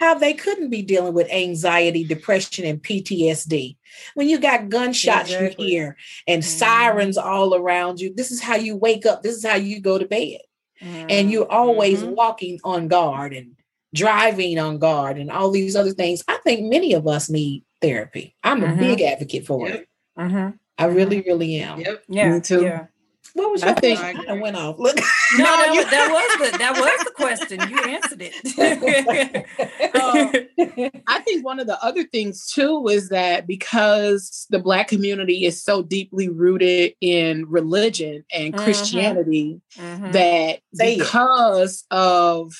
how 0.00 0.14
they 0.14 0.34
couldn't 0.34 0.70
be 0.70 0.82
dealing 0.82 1.14
with 1.14 1.30
anxiety, 1.30 2.02
depression, 2.02 2.64
and 2.64 2.82
PTSD. 2.82 3.76
When 4.14 4.28
you 4.28 4.40
got 4.40 4.68
gunshots 4.68 5.30
exactly. 5.30 5.66
you 5.66 5.70
hear 5.70 5.96
and 6.26 6.42
mm-hmm. 6.42 6.58
sirens 6.58 7.16
all 7.16 7.54
around 7.54 8.00
you, 8.00 8.12
this 8.12 8.32
is 8.32 8.42
how 8.42 8.56
you 8.56 8.76
wake 8.76 9.06
up. 9.06 9.22
This 9.22 9.36
is 9.36 9.46
how 9.46 9.54
you 9.54 9.80
go 9.80 9.98
to 9.98 10.06
bed. 10.06 10.40
Mm-hmm. 10.82 11.06
And 11.08 11.30
you're 11.30 11.50
always 11.50 12.02
mm-hmm. 12.02 12.14
walking 12.14 12.60
on 12.64 12.88
guard 12.88 13.32
and 13.32 13.56
driving 13.94 14.58
on 14.58 14.78
guard 14.78 15.18
and 15.18 15.30
all 15.30 15.50
these 15.50 15.76
other 15.76 15.92
things. 15.92 16.24
I 16.26 16.38
think 16.38 16.70
many 16.70 16.92
of 16.94 17.06
us 17.06 17.30
need 17.30 17.64
therapy. 17.80 18.34
I'm 18.42 18.60
mm-hmm. 18.60 18.72
a 18.72 18.76
big 18.76 19.00
advocate 19.00 19.46
for 19.46 19.68
yep. 19.68 19.80
it. 19.80 19.88
Mm-hmm. 20.18 20.56
I 20.78 20.84
really, 20.86 21.22
really 21.22 21.56
am. 21.56 21.80
Yep. 21.80 22.04
Yeah. 22.08 22.34
Me 22.34 22.40
too. 22.40 22.62
Yeah. 22.62 22.86
What 23.34 23.50
was 23.50 23.62
your 23.62 23.70
I 23.70 23.74
think 23.74 24.00
I 24.00 24.34
went 24.34 24.56
off. 24.56 24.78
Look. 24.78 24.98
No, 25.38 25.44
no, 25.44 25.72
you, 25.72 25.82
that 25.82 26.10
was 26.12 26.50
the 26.50 26.58
that 26.58 26.78
was 26.78 27.04
the 27.04 27.10
question. 27.12 27.58
You 27.70 27.78
answered 27.78 28.20
it. 28.20 29.94
um, 30.94 31.00
I 31.06 31.20
think 31.20 31.42
one 31.42 31.58
of 31.58 31.66
the 31.66 31.82
other 31.82 32.04
things 32.04 32.52
too 32.52 32.86
is 32.88 33.08
that 33.08 33.46
because 33.46 34.46
the 34.50 34.58
black 34.58 34.88
community 34.88 35.46
is 35.46 35.62
so 35.62 35.82
deeply 35.82 36.28
rooted 36.28 36.92
in 37.00 37.46
religion 37.48 38.26
and 38.30 38.52
mm-hmm. 38.52 38.62
Christianity, 38.62 39.62
mm-hmm. 39.78 40.10
that 40.10 40.60
because 40.76 41.86
of 41.90 42.52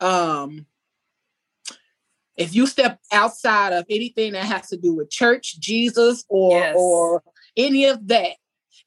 um, 0.00 0.66
if 2.36 2.54
you 2.54 2.66
step 2.66 2.98
outside 3.10 3.72
of 3.72 3.86
anything 3.88 4.32
that 4.32 4.44
has 4.44 4.68
to 4.68 4.76
do 4.76 4.94
with 4.94 5.10
church, 5.10 5.58
Jesus, 5.60 6.24
or 6.28 6.58
yes. 6.58 6.74
or 6.78 7.22
any 7.56 7.86
of 7.86 8.08
that, 8.08 8.32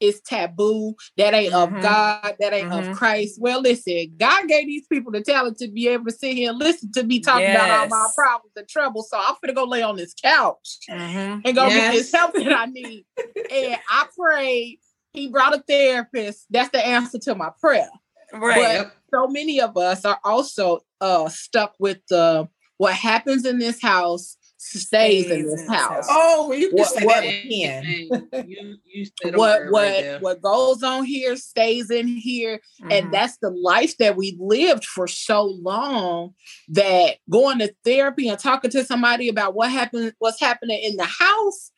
it's 0.08 0.22
taboo, 0.22 0.96
that 1.18 1.34
ain't 1.34 1.54
mm-hmm. 1.54 1.76
of 1.76 1.82
God, 1.82 2.36
that 2.40 2.54
ain't 2.54 2.70
mm-hmm. 2.70 2.92
of 2.92 2.98
Christ. 2.98 3.40
Well, 3.40 3.62
listen, 3.62 4.14
God 4.18 4.48
gave 4.48 4.66
these 4.66 4.88
people 4.88 5.12
the 5.12 5.22
talent 5.22 5.58
to 5.58 5.68
be 5.68 5.88
able 5.88 6.06
to 6.06 6.12
sit 6.12 6.36
here 6.36 6.52
and 6.52 6.60
listen 6.60 6.92
to 6.94 7.04
me 7.04 7.20
talk 7.20 7.40
yes. 7.40 7.56
about 7.56 7.80
all 7.80 7.88
my 7.88 8.08
problems 8.16 8.54
and 8.56 8.68
trouble. 8.68 9.04
So 9.04 9.18
I'm 9.18 9.36
gonna 9.42 9.54
go 9.54 9.66
lay 9.66 9.82
on 9.82 9.96
this 9.96 10.14
couch 10.14 10.78
mm-hmm. 10.90 11.42
and 11.44 11.56
go 11.56 11.68
yes. 11.68 11.92
get 11.92 11.92
this 11.94 12.12
help 12.12 12.34
that 12.34 12.54
I 12.54 12.66
need. 12.72 13.06
and 13.52 13.78
I 13.90 14.08
prayed. 14.18 14.80
He 15.14 15.30
brought 15.30 15.56
a 15.56 15.64
therapist. 15.68 16.46
That's 16.50 16.70
the 16.70 16.86
answer 16.86 17.20
to 17.20 17.36
my 17.36 17.52
prayer. 17.60 17.90
Right. 18.34 18.84
But 18.84 18.94
so 19.14 19.28
many 19.28 19.62
of 19.62 19.78
us 19.78 20.04
are 20.04 20.20
also 20.24 20.82
uh, 21.00 21.30
stuck 21.30 21.76
with 21.80 22.00
the 22.10 22.50
what 22.78 22.94
happens 22.94 23.46
in 23.46 23.60
this 23.60 23.82
house 23.82 24.36
stays 24.66 25.30
in 25.30 25.46
this 25.46 25.68
house. 25.68 26.08
Oh, 26.10 26.52
you 26.52 26.70
can 26.70 26.80
what, 26.80 26.88
say 26.88 27.06
what, 27.06 27.22
that 27.22 27.46
you, 28.48 28.78
you 28.86 29.06
what 29.34 29.70
what 29.70 29.72
right 29.72 30.22
what 30.22 30.42
goes 30.42 30.84
on 30.84 31.06
here 31.06 31.36
stays 31.36 31.92
in 31.92 32.08
here, 32.08 32.60
mm-hmm. 32.82 32.92
and 32.92 33.14
that's 33.14 33.38
the 33.38 33.52
life 33.52 33.98
that 33.98 34.16
we 34.16 34.36
lived 34.40 34.86
for 34.86 35.08
so 35.08 35.44
long. 35.44 36.34
That 36.70 37.18
going 37.30 37.60
to 37.60 37.74
therapy 37.84 38.28
and 38.28 38.40
talking 38.40 38.72
to 38.72 38.84
somebody 38.84 39.30
about 39.30 39.56
what 39.56 39.72
happened, 39.72 40.14
what's 40.20 40.40
happening 40.40 40.80
in 40.84 40.98
the 40.98 41.06
house, 41.06 41.72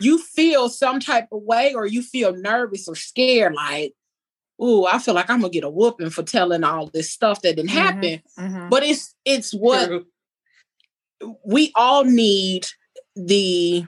you 0.00 0.18
feel 0.18 0.68
some 0.68 1.00
type 1.00 1.28
of 1.32 1.42
way, 1.42 1.74
or 1.74 1.86
you 1.86 2.02
feel 2.02 2.34
nervous 2.34 2.88
or 2.88 2.96
scared, 2.96 3.54
like. 3.54 3.94
Ooh, 4.60 4.86
I 4.86 4.98
feel 4.98 5.14
like 5.14 5.30
I'm 5.30 5.40
gonna 5.40 5.52
get 5.52 5.62
a 5.62 5.70
whooping 5.70 6.10
for 6.10 6.24
telling 6.24 6.64
all 6.64 6.88
this 6.88 7.12
stuff 7.12 7.42
that 7.42 7.54
didn't 7.54 7.70
mm-hmm. 7.70 7.78
happen. 7.78 8.22
Mm-hmm. 8.36 8.68
But 8.70 8.82
it's 8.82 9.14
it's 9.24 9.52
what 9.52 9.86
True 9.86 10.04
we 11.44 11.72
all 11.74 12.04
need 12.04 12.66
the 13.16 13.84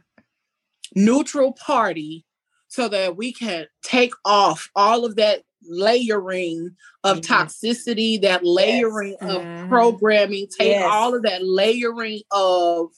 neutral 0.94 1.52
party 1.52 2.24
so 2.68 2.88
that 2.88 3.16
we 3.16 3.32
can 3.32 3.66
take 3.82 4.12
off 4.24 4.70
all 4.76 5.04
of 5.04 5.16
that 5.16 5.42
layering 5.68 6.74
of 7.04 7.20
mm-hmm. 7.20 7.32
toxicity, 7.32 8.20
that 8.22 8.44
layering 8.44 9.16
yes. 9.20 9.30
of 9.30 9.42
mm-hmm. 9.42 9.68
programming, 9.68 10.46
take 10.58 10.68
yes. 10.68 10.88
all 10.88 11.14
of 11.14 11.22
that 11.22 11.44
layering 11.44 12.20
of 12.30 12.88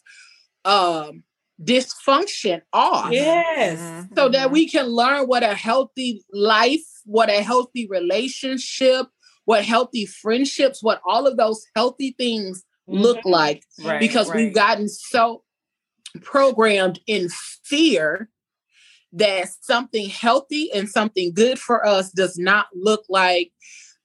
um, 0.65 1.23
dysfunction 1.63 2.61
off. 2.73 3.13
Yes. 3.13 3.79
Mm-hmm. 3.79 4.15
So 4.15 4.29
that 4.29 4.45
mm-hmm. 4.45 4.53
we 4.53 4.69
can 4.69 4.87
learn 4.87 5.27
what 5.27 5.43
a 5.43 5.55
healthy 5.55 6.23
life, 6.33 6.85
what 7.05 7.31
a 7.31 7.43
healthy 7.43 7.87
relationship, 7.89 9.07
what 9.45 9.65
healthy 9.65 10.07
friendships, 10.07 10.83
what 10.83 11.01
all 11.07 11.27
of 11.27 11.37
those 11.37 11.65
healthy 11.75 12.15
things 12.17 12.65
look 12.87 13.19
mm-hmm. 13.19 13.31
like 13.31 13.65
right, 13.85 14.01
because 14.01 14.29
right. 14.29 14.37
we've 14.37 14.55
gotten 14.55 14.89
so 14.89 15.43
programmed 16.23 17.01
in 17.07 17.29
fear 17.65 18.29
that 19.13 19.49
something 19.61 20.09
healthy 20.09 20.71
and 20.73 20.89
something 20.89 21.33
good 21.33 21.59
for 21.59 21.87
us 21.87 22.11
does 22.11 22.39
not 22.39 22.67
look 22.75 23.05
like 23.09 23.53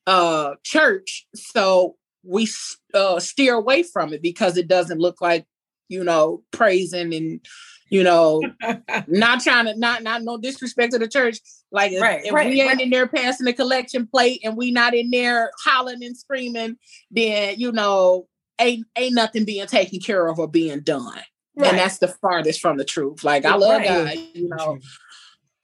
uh 0.05 0.55
church 0.63 1.27
so 1.35 1.95
we 2.23 2.47
uh, 2.93 3.19
steer 3.19 3.55
away 3.55 3.83
from 3.83 4.13
it 4.13 4.21
because 4.21 4.57
it 4.57 4.67
doesn't 4.67 4.99
look 4.99 5.21
like 5.21 5.45
you 5.87 6.03
know 6.03 6.43
praising 6.51 7.13
and 7.13 7.45
you 7.89 8.03
know 8.03 8.41
not 9.07 9.41
trying 9.41 9.65
to 9.65 9.75
not 9.77 10.03
not 10.03 10.23
no 10.23 10.37
disrespect 10.37 10.91
to 10.91 10.99
the 10.99 11.07
church 11.07 11.39
like 11.71 11.91
if, 11.91 12.01
right, 12.01 12.25
if 12.25 12.33
right, 12.33 12.49
we 12.49 12.61
ain't 12.61 12.73
right. 12.73 12.81
in 12.81 12.89
there 12.89 13.07
passing 13.07 13.45
the 13.45 13.53
collection 13.53 14.05
plate 14.07 14.41
and 14.43 14.57
we 14.57 14.71
not 14.71 14.93
in 14.93 15.09
there 15.09 15.51
hollering 15.63 16.03
and 16.03 16.17
screaming 16.17 16.75
then 17.11 17.57
you 17.57 17.71
know 17.71 18.27
ain't 18.59 18.85
ain't 18.95 19.15
nothing 19.15 19.45
being 19.45 19.67
taken 19.67 19.99
care 19.99 20.27
of 20.27 20.39
or 20.39 20.47
being 20.47 20.81
done. 20.81 21.19
Right. 21.55 21.69
And 21.69 21.79
that's 21.79 21.97
the 21.97 22.07
farthest 22.07 22.61
from 22.61 22.77
the 22.77 22.85
truth. 22.85 23.23
Like 23.23 23.45
I 23.45 23.55
love 23.55 23.81
right. 23.81 23.87
God, 23.87 24.17
you 24.33 24.49
know. 24.49 24.79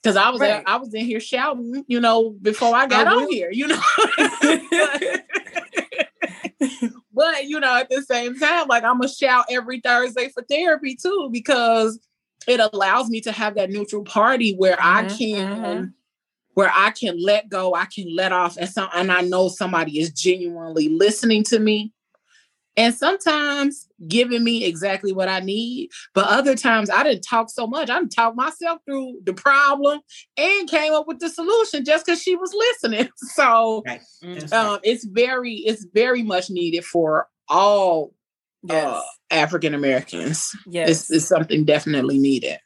Cause 0.04 0.18
I 0.18 0.32
was 0.32 0.42
right. 0.42 0.64
I 0.66 0.76
was 0.78 0.94
in 0.94 1.06
here 1.06 1.22
shouting, 1.22 1.86
you 1.88 2.02
know, 2.02 2.32
before 2.42 2.76
I 2.76 2.88
got 2.88 3.08
on 3.08 3.32
here, 3.32 3.52
you 3.52 3.68
know. 3.68 3.82
but 7.14 7.46
you 7.46 7.60
know, 7.60 7.78
at 7.78 7.90
the 7.90 8.02
same 8.02 8.38
time, 8.38 8.68
like 8.68 8.84
I'm 8.84 9.00
gonna 9.00 9.08
shout 9.08 9.46
every 9.50 9.80
Thursday 9.80 10.30
for 10.30 10.44
therapy 10.44 10.96
too, 10.96 11.30
because 11.32 12.00
it 12.48 12.60
allows 12.60 13.10
me 13.10 13.22
to 13.22 13.32
have 13.32 13.56
that 13.56 13.70
neutral 13.70 14.04
party 14.04 14.56
where 14.56 14.76
mm-hmm, 14.76 14.98
I 14.98 15.18
can 15.18 15.64
mm-hmm. 15.64 15.86
where 16.54 16.72
I 16.74 16.92
can 16.92 17.18
let 17.22 17.48
go, 17.48 17.74
I 17.74 17.86
can 17.86 18.14
let 18.14 18.34
off, 18.34 18.58
and 18.58 18.70
some 18.70 18.90
and 18.94 19.10
I 19.10 19.22
know 19.22 19.48
somebody 19.48 20.00
is 20.00 20.12
genuinely 20.12 20.90
listening 20.90 21.44
to 21.46 21.60
me 21.60 21.93
and 22.76 22.94
sometimes 22.94 23.88
giving 24.08 24.44
me 24.44 24.66
exactly 24.66 25.12
what 25.14 25.30
I 25.30 25.40
need. 25.40 25.90
But 26.14 26.28
other 26.28 26.56
times 26.56 26.90
I 26.90 27.04
didn't 27.04 27.22
talk 27.22 27.50
so 27.50 27.68
much. 27.68 27.90
I 27.90 28.00
didn't 28.00 28.12
talk 28.12 28.36
myself 28.36 28.80
through 28.86 29.20
the 29.24 29.34
problem 29.34 30.00
and 30.38 30.70
came 30.70 30.94
up 30.94 31.08
with 31.08 31.20
the 31.20 31.30
solution 31.30 31.86
just 31.86 32.06
because 32.06 32.22
she 32.22 32.36
was 32.36 32.54
listening. 32.54 33.10
So 33.36 33.84
right. 33.88 34.02
um, 34.54 34.80
it's 34.84 35.06
very, 35.06 35.54
it's 35.54 35.86
very 35.94 36.22
much 36.22 36.50
needed 36.50 36.86
for 36.86 37.28
all 37.48 38.14
uh, 38.70 38.74
yes. 38.74 38.86
uh, 38.86 39.02
African 39.32 39.74
Americans. 39.74 40.52
Yes. 40.68 40.90
It's, 40.90 41.12
it's 41.12 41.26
something 41.26 41.66
definitely 41.66 42.20
needed. 42.20 42.60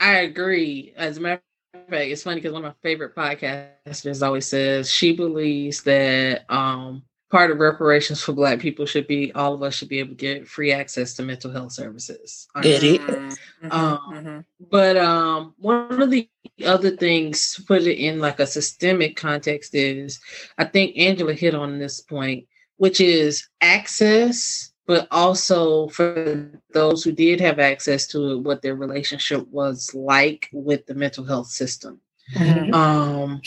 I 0.00 0.16
agree. 0.18 0.92
As 0.96 1.16
a 1.16 1.20
matter 1.20 1.42
of 1.72 1.88
fact, 1.88 2.10
it's 2.10 2.22
funny 2.22 2.36
because 2.36 2.52
one 2.52 2.64
of 2.64 2.70
my 2.70 2.88
favorite 2.88 3.14
podcasters 3.14 4.24
always 4.24 4.46
says 4.46 4.92
she 4.92 5.16
believes 5.16 5.82
that 5.84 6.44
um 6.52 7.02
part 7.34 7.50
of 7.50 7.58
reparations 7.58 8.22
for 8.22 8.32
black 8.32 8.60
people 8.60 8.86
should 8.86 9.08
be 9.08 9.32
all 9.32 9.54
of 9.54 9.62
us 9.64 9.74
should 9.74 9.88
be 9.88 9.98
able 9.98 10.10
to 10.10 10.14
get 10.14 10.46
free 10.46 10.70
access 10.70 11.14
to 11.14 11.22
mental 11.24 11.50
health 11.50 11.72
services 11.72 12.46
it 12.62 12.84
is. 12.84 13.00
Mm-hmm, 13.00 13.72
um, 13.72 13.98
mm-hmm. 14.12 14.38
but 14.70 14.96
um, 14.96 15.52
one 15.58 16.00
of 16.00 16.12
the 16.12 16.30
other 16.64 16.90
things 16.96 17.54
to 17.54 17.64
put 17.64 17.82
it 17.82 17.98
in 17.98 18.20
like 18.20 18.38
a 18.38 18.46
systemic 18.46 19.16
context 19.16 19.74
is 19.74 20.20
i 20.58 20.64
think 20.64 20.96
angela 20.96 21.34
hit 21.34 21.56
on 21.56 21.80
this 21.80 22.00
point 22.00 22.46
which 22.76 23.00
is 23.00 23.48
access 23.60 24.70
but 24.86 25.08
also 25.10 25.88
for 25.88 26.52
those 26.72 27.02
who 27.02 27.10
did 27.10 27.40
have 27.40 27.58
access 27.58 28.06
to 28.06 28.30
it 28.30 28.38
what 28.42 28.62
their 28.62 28.76
relationship 28.76 29.44
was 29.48 29.92
like 29.92 30.48
with 30.52 30.86
the 30.86 30.94
mental 30.94 31.24
health 31.24 31.48
system 31.48 32.00
mm-hmm. 32.36 32.72
um 32.72 33.42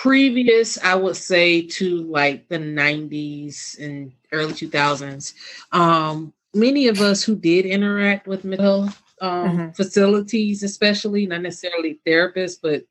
previous, 0.00 0.82
I 0.82 0.94
would 0.94 1.16
say, 1.16 1.62
to 1.62 2.02
like 2.02 2.48
the 2.48 2.58
90s 2.58 3.78
and 3.78 4.12
early 4.32 4.52
2000s, 4.52 5.34
um, 5.72 6.32
many 6.54 6.88
of 6.88 7.00
us 7.00 7.22
who 7.22 7.36
did 7.36 7.66
interact 7.66 8.26
with 8.26 8.44
mental 8.44 8.84
um, 9.20 9.48
mm-hmm. 9.48 9.70
facilities, 9.70 10.62
especially 10.62 11.26
not 11.26 11.42
necessarily 11.42 12.00
therapists, 12.06 12.58
but 12.60 12.84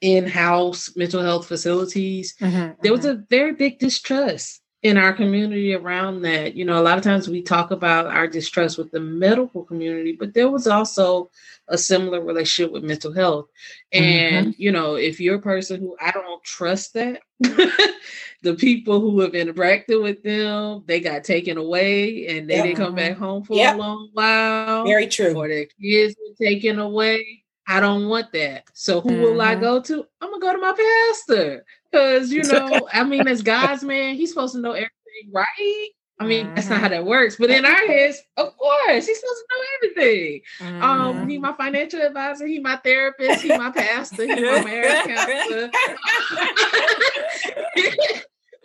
in-house 0.00 0.94
mental 0.96 1.22
health 1.22 1.46
facilities, 1.46 2.34
mm-hmm. 2.40 2.72
there 2.82 2.92
was 2.92 3.06
mm-hmm. 3.06 3.20
a 3.20 3.26
very 3.30 3.52
big 3.52 3.78
distrust 3.78 4.60
in 4.84 4.98
our 4.98 5.14
community 5.14 5.74
around 5.74 6.20
that. 6.22 6.54
You 6.54 6.66
know, 6.66 6.78
a 6.78 6.84
lot 6.84 6.98
of 6.98 7.02
times 7.02 7.26
we 7.26 7.42
talk 7.42 7.70
about 7.70 8.06
our 8.06 8.28
distrust 8.28 8.76
with 8.76 8.90
the 8.92 9.00
medical 9.00 9.64
community, 9.64 10.12
but 10.12 10.34
there 10.34 10.50
was 10.50 10.66
also 10.66 11.30
a 11.68 11.78
similar 11.78 12.20
relationship 12.20 12.70
with 12.70 12.84
mental 12.84 13.12
health. 13.12 13.48
And, 13.92 14.48
mm-hmm. 14.48 14.62
you 14.62 14.70
know, 14.70 14.96
if 14.96 15.20
you're 15.20 15.36
a 15.36 15.42
person 15.42 15.80
who 15.80 15.96
I 15.98 16.10
don't 16.10 16.44
trust 16.44 16.92
that, 16.94 17.22
the 17.40 18.54
people 18.58 19.00
who 19.00 19.20
have 19.20 19.32
interacted 19.32 20.02
with 20.02 20.22
them, 20.22 20.84
they 20.86 21.00
got 21.00 21.24
taken 21.24 21.56
away 21.56 22.26
and 22.28 22.48
they 22.48 22.60
didn't 22.60 22.76
come 22.76 22.94
back 22.94 23.16
home 23.16 23.42
for 23.42 23.56
yep. 23.56 23.76
a 23.76 23.78
long 23.78 24.10
while. 24.12 24.84
Very 24.84 25.06
true. 25.06 25.34
Or 25.34 25.48
their 25.48 25.66
kids 25.80 26.14
were 26.20 26.46
taken 26.46 26.78
away. 26.78 27.43
I 27.66 27.80
don't 27.80 28.08
want 28.08 28.32
that. 28.32 28.64
So 28.74 29.00
who 29.00 29.10
mm-hmm. 29.10 29.22
will 29.22 29.40
I 29.40 29.52
mm-hmm. 29.52 29.62
go 29.62 29.80
to? 29.80 30.06
I'm 30.20 30.30
gonna 30.30 30.40
go 30.40 30.52
to 30.52 30.58
my 30.58 30.72
pastor. 30.72 31.64
Cause 31.92 32.30
you 32.30 32.42
know, 32.42 32.88
I 32.92 33.04
mean, 33.04 33.26
as 33.28 33.42
God's 33.42 33.84
man, 33.84 34.14
he's 34.16 34.30
supposed 34.30 34.54
to 34.54 34.60
know 34.60 34.72
everything, 34.72 35.32
right? 35.32 35.88
I 36.20 36.26
mean, 36.26 36.46
mm-hmm. 36.46 36.54
that's 36.54 36.68
not 36.68 36.80
how 36.80 36.86
mm-hmm. 36.86 36.94
that 36.94 37.06
works. 37.06 37.36
But 37.36 37.50
in 37.50 37.64
our 37.64 37.86
heads, 37.86 38.22
of 38.36 38.56
course, 38.56 39.06
he's 39.06 39.18
supposed 39.18 39.40
to 39.40 39.46
know 39.50 39.64
everything. 39.76 40.40
Mm-hmm. 40.60 40.82
Um, 40.82 41.28
he 41.28 41.38
my 41.38 41.52
financial 41.54 42.00
advisor, 42.02 42.46
he 42.46 42.60
my 42.60 42.76
therapist, 42.76 43.42
he 43.42 43.48
my 43.56 43.70
pastor, 43.70 44.24
he 44.24 44.34
my 44.34 44.64
marriage 44.64 45.06
counselor. 45.06 45.70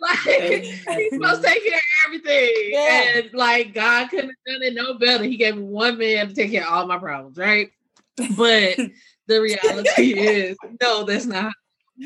like 0.00 0.18
he's 0.62 0.84
supposed 1.12 1.42
to 1.42 1.48
take 1.48 1.64
care 1.64 1.74
of 1.74 2.06
everything. 2.06 2.54
Yeah. 2.68 3.02
And 3.16 3.34
like 3.34 3.74
God 3.74 4.08
couldn't 4.10 4.28
have 4.28 4.36
done 4.46 4.62
it 4.62 4.74
no 4.74 4.94
better. 4.94 5.24
He 5.24 5.36
gave 5.36 5.56
me 5.56 5.62
one 5.62 5.98
man 5.98 6.28
to 6.28 6.34
take 6.34 6.52
care 6.52 6.66
of 6.66 6.72
all 6.72 6.86
my 6.86 6.98
problems, 6.98 7.36
right? 7.36 7.70
But 8.36 8.76
the 9.26 9.40
reality 9.40 10.18
is, 10.18 10.56
no, 10.80 11.04
that's 11.04 11.26
not 11.26 11.52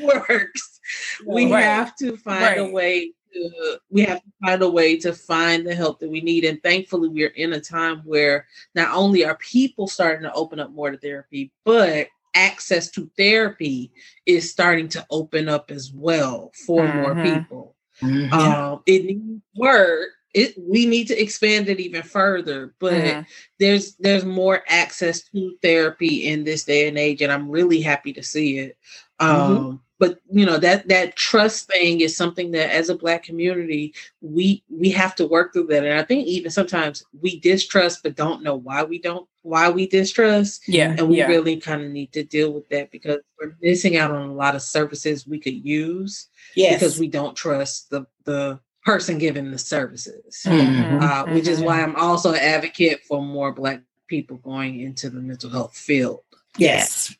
works. 0.01 0.79
we 1.25 1.51
right. 1.51 1.61
have 1.61 1.95
to 1.97 2.17
find 2.17 2.43
right. 2.43 2.59
a 2.59 2.65
way 2.65 3.11
to 3.33 3.79
we 3.89 4.03
have 4.03 4.21
to 4.21 4.31
find 4.43 4.61
a 4.61 4.69
way 4.69 4.97
to 4.97 5.13
find 5.13 5.65
the 5.65 5.75
help 5.75 5.99
that 5.99 6.09
we 6.09 6.21
need. 6.21 6.45
And 6.45 6.61
thankfully 6.63 7.09
we're 7.09 7.29
in 7.29 7.53
a 7.53 7.59
time 7.59 8.01
where 8.05 8.47
not 8.73 8.95
only 8.95 9.25
are 9.25 9.37
people 9.37 9.87
starting 9.87 10.23
to 10.23 10.33
open 10.33 10.59
up 10.59 10.71
more 10.71 10.91
to 10.91 10.97
therapy, 10.97 11.51
but 11.63 12.07
access 12.33 12.91
to 12.91 13.09
therapy 13.17 13.91
is 14.25 14.51
starting 14.51 14.89
to 14.89 15.05
open 15.09 15.49
up 15.49 15.71
as 15.71 15.91
well 15.91 16.51
for 16.65 16.83
mm-hmm. 16.83 17.01
more 17.01 17.23
people. 17.23 17.75
Mm-hmm. 18.01 18.33
Um, 18.33 18.81
it 18.85 19.05
needs 19.05 19.41
work 19.55 20.09
it 20.35 20.53
we 20.57 20.85
need 20.85 21.07
to 21.07 21.19
expand 21.19 21.69
it 21.69 21.79
even 21.79 22.03
further 22.03 22.75
but 22.79 22.93
mm-hmm. 22.93 23.21
there's 23.57 23.95
there's 23.95 24.25
more 24.25 24.63
access 24.67 25.23
to 25.23 25.55
therapy 25.61 26.27
in 26.27 26.43
this 26.43 26.65
day 26.65 26.87
and 26.87 26.97
age 26.97 27.21
and 27.21 27.31
i'm 27.31 27.49
really 27.49 27.81
happy 27.81 28.13
to 28.13 28.21
see 28.21 28.59
it 28.59 28.77
mm-hmm. 29.19 29.41
um 29.41 29.57
mm-hmm. 29.57 29.75
but 29.97 30.19
you 30.29 30.45
know 30.45 30.57
that 30.57 30.87
that 30.89 31.15
trust 31.15 31.67
thing 31.67 32.01
is 32.01 32.17
something 32.17 32.51
that 32.51 32.69
as 32.69 32.89
a 32.89 32.97
black 32.97 33.23
community 33.23 33.93
we 34.19 34.61
we 34.69 34.89
have 34.89 35.15
to 35.15 35.25
work 35.25 35.53
through 35.53 35.67
that 35.67 35.85
and 35.85 35.97
i 35.97 36.03
think 36.03 36.27
even 36.27 36.51
sometimes 36.51 37.03
we 37.21 37.39
distrust 37.39 38.03
but 38.03 38.15
don't 38.15 38.43
know 38.43 38.55
why 38.55 38.83
we 38.83 38.99
don't 38.99 39.27
why 39.41 39.69
we 39.69 39.87
distrust 39.87 40.67
yeah 40.67 40.93
and 40.97 41.07
we 41.07 41.19
yeah. 41.19 41.27
really 41.27 41.55
kind 41.55 41.81
of 41.81 41.89
need 41.91 42.11
to 42.11 42.23
deal 42.25 42.51
with 42.51 42.67
that 42.67 42.91
because 42.91 43.19
we're 43.39 43.55
missing 43.61 43.95
out 43.95 44.11
on 44.11 44.27
a 44.27 44.33
lot 44.33 44.55
of 44.55 44.61
services 44.61 45.25
we 45.25 45.39
could 45.39 45.65
use 45.65 46.27
yes. 46.55 46.73
because 46.73 46.99
we 46.99 47.07
don't 47.07 47.37
trust 47.37 47.89
the 47.89 48.05
the 48.25 48.59
person 48.85 49.17
giving 49.17 49.51
the 49.51 49.57
services, 49.57 50.43
mm-hmm. 50.45 51.01
uh, 51.01 51.33
which 51.33 51.47
is 51.47 51.59
why 51.59 51.79
mm-hmm. 51.79 51.95
I'm 51.95 52.01
also 52.01 52.33
an 52.33 52.39
advocate 52.39 53.01
for 53.07 53.21
more 53.21 53.51
Black 53.51 53.81
people 54.07 54.37
going 54.37 54.79
into 54.81 55.09
the 55.09 55.19
mental 55.19 55.49
health 55.49 55.75
field. 55.75 56.21
Yes. 56.57 57.15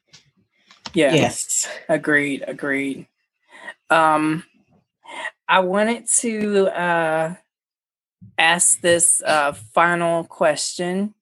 Yeah. 0.94 1.14
Yes. 1.14 1.68
Agreed. 1.90 2.44
Agreed. 2.48 3.08
Um, 3.90 4.44
I 5.48 5.60
wanted 5.60 6.08
to 6.20 6.68
uh, 6.68 7.36
ask 8.38 8.80
this 8.82 9.22
uh, 9.24 9.54
final 9.54 10.24
question. 10.24 11.14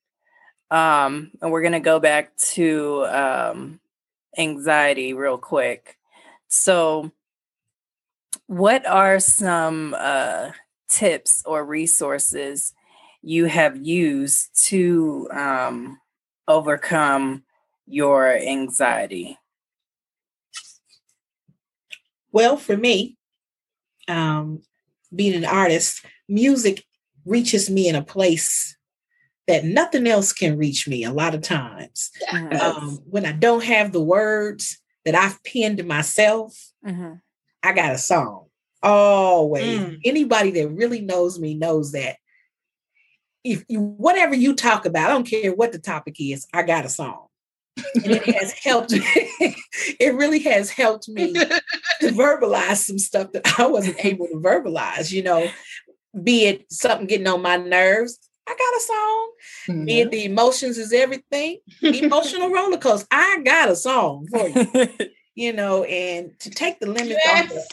Um, 0.70 1.32
and 1.42 1.52
we're 1.52 1.62
going 1.62 1.74
to 1.74 1.80
go 1.80 2.00
back 2.00 2.36
to 2.54 3.06
um, 3.06 3.80
anxiety 4.38 5.14
real 5.14 5.38
quick. 5.38 5.98
So, 6.48 7.12
what 8.48 8.86
are 8.86 9.20
some 9.20 9.96
uh, 9.98 10.52
tips 10.88 11.44
or 11.46 11.66
resources 11.66 12.74
you 13.22 13.46
have 13.46 13.78
used 13.78 14.50
to 14.68 15.28
um, 15.32 16.00
overcome 16.48 17.44
your 17.86 18.36
anxiety? 18.38 19.38
Well, 22.32 22.58
for 22.58 22.76
me, 22.76 23.18
um, 24.08 24.62
being 25.16 25.36
an 25.36 25.46
artist, 25.46 26.06
music 26.28 26.84
reaches 27.26 27.70
me 27.70 27.88
in 27.88 27.96
a 27.96 28.04
place 28.04 28.76
that 29.48 29.66
nothing 29.66 30.08
else 30.08 30.34
can 30.34 30.58
reach 30.58 30.88
me 30.88 31.04
a 31.04 31.12
lot 31.12 31.36
of 31.36 31.42
times. 31.42 32.12
Yes. 32.22 32.62
Um, 32.62 33.00
when 33.10 33.26
I 33.26 33.34
don't 33.34 33.64
have 33.64 33.92
the 33.92 34.04
words 34.04 34.80
that 35.06 35.16
I've 35.16 35.44
penned 35.44 35.86
myself, 35.86 36.72
mm-hmm. 36.86 37.16
I 37.64 37.72
got 37.72 37.94
a 37.94 37.98
song. 37.98 38.48
Always. 38.84 39.80
Mm. 39.80 40.00
Anybody 40.04 40.52
that 40.52 40.68
really 40.68 41.02
knows 41.02 41.40
me 41.40 41.56
knows 41.56 41.94
that 41.94 42.18
if 43.44 43.64
you 43.68 43.80
whatever 43.80 44.36
you 44.36 44.56
talk 44.56 44.86
about, 44.86 45.10
I 45.10 45.14
don't 45.14 45.28
care 45.28 45.54
what 45.54 45.72
the 45.72 45.80
topic 45.80 46.18
is, 46.20 46.46
I 46.54 46.64
got 46.64 46.86
a 46.86 46.90
song. 46.90 47.28
and 47.96 48.12
it 48.12 48.24
has 48.36 48.52
helped 48.64 48.92
me. 48.92 49.02
it 50.00 50.14
really 50.16 50.40
has 50.40 50.70
helped 50.70 51.08
me 51.08 51.34
to 51.34 51.62
verbalize 52.04 52.78
some 52.78 53.00
stuff 53.00 53.32
that 53.32 53.60
I 53.60 53.68
wasn't 53.68 54.04
able 54.04 54.28
to 54.28 54.36
verbalize, 54.36 55.12
you 55.12 55.24
know, 55.24 55.50
be 56.22 56.46
it 56.46 56.72
something 56.72 57.08
getting 57.08 57.28
on 57.28 57.42
my 57.42 57.58
nerves. 57.58 58.20
I 58.46 58.52
got 58.52 58.76
a 58.76 58.82
song. 58.82 59.32
Mm-hmm. 59.70 59.86
Be 59.86 60.00
it 60.00 60.04
mm-hmm. 60.04 60.12
the 60.12 60.26
emotions 60.26 60.78
is 60.78 60.92
everything. 60.92 61.60
Emotional 61.82 62.50
roller 62.50 62.78
coaster. 62.78 63.08
I 63.10 63.42
got 63.44 63.70
a 63.70 63.76
song 63.76 64.28
for 64.30 64.50
you. 64.50 64.90
You 65.36 65.54
know, 65.54 65.84
and 65.84 66.38
to 66.40 66.50
take 66.50 66.80
the 66.80 66.88
limits 66.88 67.22
yes. 67.24 67.52
off. 67.52 67.58
Of, 67.58 67.64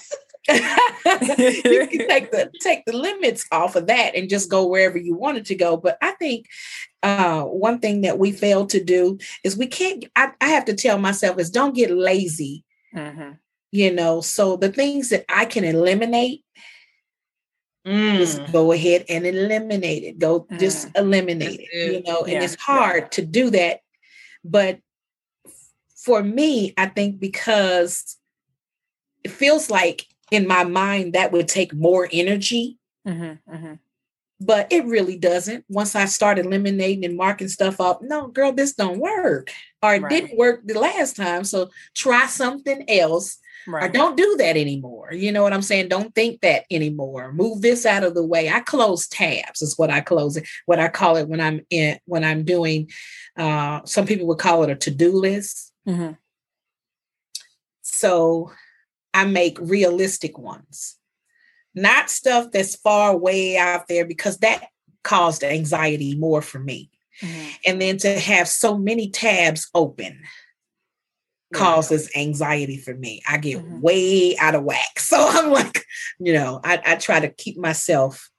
you 1.39 1.87
can 1.87 2.09
take 2.09 2.31
the 2.31 2.51
take 2.61 2.85
the 2.87 2.97
limits 2.97 3.47
off 3.53 3.77
of 3.77 3.87
that 3.87 4.15
and 4.15 4.31
just 4.31 4.51
go 4.51 4.67
wherever 4.67 4.99
you 4.99 5.15
wanted 5.15 5.47
to 5.47 5.55
go. 5.55 5.77
But 5.77 5.99
I 6.01 6.13
think 6.13 6.47
uh, 7.03 7.43
one 7.43 7.79
thing 7.79 8.03
that 8.03 8.19
we 8.19 8.33
fail 8.33 8.67
to 8.67 8.83
do 8.83 9.19
is 9.45 9.57
we 9.57 9.67
can't. 9.67 10.05
I, 10.17 10.33
I 10.41 10.49
have 10.49 10.65
to 10.67 10.75
tell 10.75 10.99
myself 10.99 11.39
is 11.39 11.51
don't 11.51 11.75
get 11.75 11.91
lazy. 11.91 12.65
Mm-hmm. 12.95 13.33
You 13.73 13.93
know, 13.93 14.21
so 14.21 14.57
the 14.57 14.73
things 14.73 15.11
that 15.11 15.25
I 15.29 15.45
can 15.45 15.63
eliminate, 15.63 16.43
Mm. 17.87 18.19
Just 18.19 18.53
go 18.53 18.73
ahead 18.73 19.07
and 19.09 19.27
eliminate 19.27 20.05
it. 20.05 20.19
Go 20.19 20.41
mm. 20.41 20.61
just 20.61 20.89
eliminate 20.97 21.61
it. 21.61 21.93
You 21.93 22.03
know, 22.03 22.23
and 22.23 22.33
yeah. 22.33 22.43
it's 22.43 22.57
hard 22.57 23.05
yeah. 23.05 23.09
to 23.09 23.23
do 23.25 23.51
that. 23.51 23.81
But 24.45 24.81
for 26.05 26.23
me, 26.23 26.73
I 26.77 26.87
think 26.87 27.21
because 27.21 28.17
it 29.23 29.31
feels 29.31 29.71
like 29.71 30.07
in 30.31 30.47
my 30.47 30.65
mind 30.65 31.13
that 31.13 31.33
would 31.33 31.49
take 31.49 31.75
more 31.75 32.09
energy. 32.11 32.79
Mm-hmm, 33.07 33.55
mm-hmm. 33.55 33.75
But 34.43 34.73
it 34.73 34.87
really 34.87 35.19
doesn't. 35.19 35.67
Once 35.69 35.95
I 35.95 36.07
start 36.07 36.39
eliminating 36.39 37.05
and 37.05 37.17
marking 37.17 37.49
stuff 37.49 37.81
up, 37.81 38.01
no, 38.03 38.29
girl, 38.29 38.53
this 38.53 38.73
don't 38.73 38.99
work. 38.99 39.51
Or 39.83 39.95
it 39.95 40.03
right. 40.03 40.11
didn't 40.11 40.39
work 40.39 40.63
the 40.65 40.79
last 40.79 41.17
time. 41.17 41.45
So 41.45 41.69
try 41.95 42.27
something 42.27 42.89
else. 42.89 43.39
Right. 43.67 43.85
Or 43.85 43.93
don't 43.93 44.17
do 44.17 44.37
that 44.39 44.57
anymore. 44.57 45.13
You 45.13 45.33
know 45.33 45.43
what 45.43 45.53
I'm 45.53 45.61
saying? 45.61 45.89
Don't 45.89 46.15
think 46.15 46.41
that 46.41 46.65
anymore. 46.71 47.33
Move 47.35 47.61
this 47.61 47.85
out 47.85 48.03
of 48.03 48.15
the 48.15 48.25
way. 48.25 48.49
I 48.49 48.61
close 48.61 49.07
tabs 49.07 49.61
is 49.61 49.77
what 49.77 49.91
I 49.91 50.01
close 50.01 50.39
it, 50.39 50.49
what 50.65 50.79
I 50.79 50.89
call 50.89 51.19
it 51.19 51.29
when 51.29 51.43
I'm 51.43 51.61
in 51.69 51.99
when 52.07 52.25
I'm 52.25 52.45
doing 52.45 52.91
uh 53.37 53.81
some 53.85 54.07
people 54.07 54.27
would 54.29 54.39
call 54.39 54.63
it 54.63 54.71
a 54.71 54.75
to-do 54.75 55.13
list. 55.13 55.70
Mm-hmm. 55.89 56.13
So 57.83 58.53
I 59.13 59.25
make 59.25 59.59
realistic 59.61 60.39
ones, 60.39 60.97
not 61.75 62.11
stuff 62.11 62.51
that's 62.53 62.77
far 62.77 63.17
way 63.17 63.57
out 63.57 63.89
there 63.89 64.05
because 64.05 64.39
that 64.39 64.67
caused 65.03 65.45
anxiety 65.45 66.15
more 66.17 66.43
for 66.43 66.59
me. 66.59 66.91
Mm-hmm. 67.21 67.49
And 67.67 67.81
then 67.83 67.97
to 67.99 68.19
have 68.19 68.49
so 68.49 68.79
many 68.79 69.11
tabs 69.11 69.69
open 69.75 70.21
causes 71.53 72.11
anxiety 72.15 72.77
for 72.77 72.95
me. 72.95 73.23
I 73.29 73.39
get 73.39 73.59
mm-hmm. 73.59 73.81
way 73.81 74.37
out 74.39 74.55
of 74.55 74.65
whack. 74.65 74.79
So 74.99 75.27
I'm 75.29 75.51
like, 75.51 75.85
you 76.21 76.33
know, 76.33 76.61
I, 76.63 76.81
I 76.87 76.95
try 76.95 77.19
to 77.19 77.29
keep 77.29 77.59
myself 77.59 78.30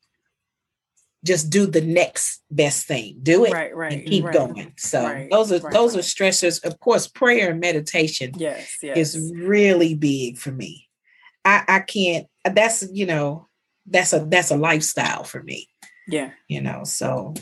just 1.24 1.50
do 1.50 1.68
the 1.68 1.82
next 1.82 2.42
best 2.50 2.88
thing. 2.88 3.20
Do 3.22 3.46
it 3.46 3.54
right, 3.54 3.76
right, 3.76 3.94
and 3.94 4.06
keep 4.06 4.26
right, 4.26 4.34
going. 4.34 4.74
So 4.78 5.04
right, 5.04 5.30
those 5.30 5.52
are 5.52 5.60
right, 5.60 5.74
those 5.74 5.96
are 5.96 6.00
stressors. 6.00 6.64
Of 6.64 6.80
course, 6.80 7.08
prayer 7.08 7.52
and 7.52 7.60
meditation 7.60 8.34
yes, 8.36 8.78
yes. 8.82 8.98
is 8.98 9.32
really 9.36 9.94
big 9.96 10.38
for 10.38 10.52
me. 10.52 10.88
I, 11.46 11.64
I 11.68 11.80
can't 11.80 12.28
that's 12.46 12.88
you 12.92 13.06
know, 13.06 13.48
that's 13.86 14.14
a 14.14 14.26
that's 14.26 14.52
a 14.52 14.58
lifestyle 14.58 15.24
for 15.24 15.44
me. 15.44 15.70
Yeah. 16.08 16.32
You 16.48 16.62
know, 16.62 16.84
so 16.84 17.34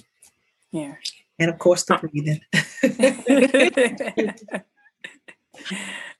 yeah. 0.72 0.96
And 1.38 1.50
of 1.50 1.58
course 1.58 1.84
the 1.86 1.98
breathing. 1.98 2.42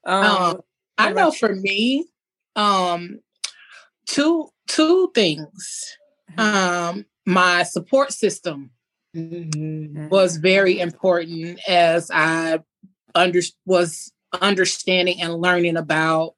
um, 0.06 0.26
um 0.26 0.62
I 0.98 1.12
know 1.12 1.32
for 1.32 1.54
me, 1.54 2.06
um 2.56 3.20
two 4.06 4.50
two 4.68 5.12
things. 5.14 5.98
Mm-hmm. 6.32 6.40
Um 6.40 7.06
my 7.26 7.64
support 7.64 8.12
system 8.12 8.72
mm-hmm. 9.16 10.10
was 10.10 10.38
very 10.38 10.80
important 10.80 11.60
as 11.68 12.12
I 12.12 12.60
under 13.16 13.42
was 13.66 14.12
understanding 14.42 15.22
and 15.22 15.36
learning 15.36 15.78
about 15.78 16.36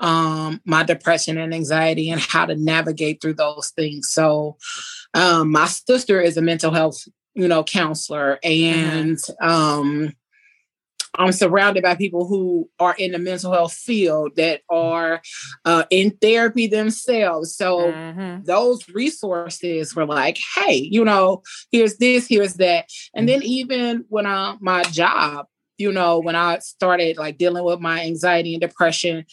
um, 0.00 0.60
my 0.64 0.82
depression 0.82 1.38
and 1.38 1.54
anxiety 1.54 2.10
and 2.10 2.20
how 2.20 2.46
to 2.46 2.56
navigate 2.56 3.20
through 3.20 3.34
those 3.34 3.70
things. 3.70 4.10
So, 4.10 4.56
um, 5.14 5.52
my 5.52 5.66
sister 5.66 6.20
is 6.20 6.36
a 6.36 6.42
mental 6.42 6.72
health, 6.72 7.06
you 7.34 7.48
know, 7.48 7.62
counselor, 7.62 8.38
and 8.42 9.16
mm-hmm. 9.16 9.48
um, 9.48 10.12
I'm 11.14 11.32
surrounded 11.32 11.82
by 11.82 11.96
people 11.96 12.26
who 12.26 12.70
are 12.78 12.94
in 12.96 13.12
the 13.12 13.18
mental 13.18 13.52
health 13.52 13.72
field 13.72 14.36
that 14.36 14.62
are 14.70 15.20
uh, 15.64 15.84
in 15.90 16.12
therapy 16.12 16.66
themselves. 16.66 17.54
So 17.56 17.92
mm-hmm. 17.92 18.44
those 18.44 18.88
resources 18.88 19.94
were 19.94 20.06
like, 20.06 20.38
hey, 20.56 20.88
you 20.90 21.04
know, 21.04 21.42
here's 21.72 21.96
this, 21.96 22.28
here's 22.28 22.54
that. 22.54 22.86
And 23.14 23.28
then 23.28 23.42
even 23.42 24.04
when 24.08 24.26
I 24.26 24.56
my 24.60 24.82
job, 24.84 25.46
you 25.78 25.92
know, 25.92 26.20
when 26.20 26.36
I 26.36 26.58
started 26.58 27.16
like 27.16 27.38
dealing 27.38 27.64
with 27.64 27.80
my 27.80 28.02
anxiety 28.04 28.54
and 28.54 28.60
depression, 28.60 29.24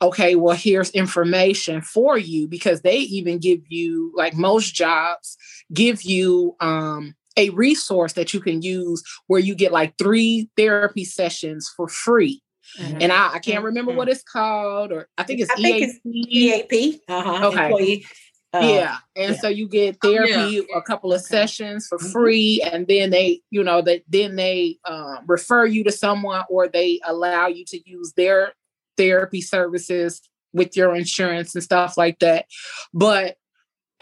okay, 0.00 0.34
well, 0.34 0.56
here's 0.56 0.90
information 0.90 1.82
for 1.82 2.16
you 2.16 2.48
because 2.48 2.82
they 2.82 2.98
even 2.98 3.38
give 3.38 3.60
you, 3.68 4.12
like 4.16 4.34
most 4.34 4.74
jobs, 4.74 5.36
give 5.72 6.02
you 6.02 6.56
um 6.60 7.14
a 7.36 7.50
resource 7.50 8.14
that 8.14 8.32
you 8.32 8.40
can 8.40 8.62
use 8.62 9.02
where 9.26 9.40
you 9.40 9.54
get 9.54 9.72
like 9.72 9.94
three 9.98 10.48
therapy 10.56 11.04
sessions 11.04 11.72
for 11.76 11.88
free. 11.88 12.42
Mm-hmm. 12.78 12.98
And 13.00 13.12
I, 13.12 13.34
I, 13.34 13.38
can't 13.38 13.64
remember 13.64 13.92
mm-hmm. 13.92 13.98
what 13.98 14.08
it's 14.08 14.22
called, 14.22 14.90
or 14.90 15.08
I 15.16 15.22
think 15.22 15.40
it's 15.40 15.50
I 15.50 15.60
EAP. 15.60 15.80
Think 15.80 16.00
it's 16.04 16.72
EAP. 16.72 17.00
Uh-huh. 17.08 17.48
Okay. 17.48 17.66
Employee. 17.66 18.06
Uh, 18.52 18.60
yeah. 18.60 18.96
And 19.14 19.34
yeah. 19.34 19.40
so 19.40 19.48
you 19.48 19.68
get 19.68 20.00
therapy, 20.00 20.32
oh, 20.34 20.48
yeah. 20.48 20.78
a 20.78 20.82
couple 20.82 21.12
of 21.12 21.20
okay. 21.20 21.26
sessions 21.26 21.86
for 21.86 21.98
mm-hmm. 21.98 22.10
free. 22.10 22.62
And 22.62 22.86
then 22.86 23.10
they, 23.10 23.42
you 23.50 23.62
know, 23.62 23.82
that 23.82 24.02
then 24.08 24.36
they 24.36 24.78
uh, 24.84 25.18
refer 25.26 25.66
you 25.66 25.84
to 25.84 25.92
someone 25.92 26.42
or 26.48 26.68
they 26.68 27.00
allow 27.04 27.46
you 27.46 27.64
to 27.66 27.88
use 27.88 28.12
their 28.14 28.52
therapy 28.96 29.42
services 29.42 30.22
with 30.52 30.76
your 30.76 30.94
insurance 30.96 31.54
and 31.54 31.62
stuff 31.62 31.96
like 31.96 32.18
that. 32.20 32.46
But 32.92 33.36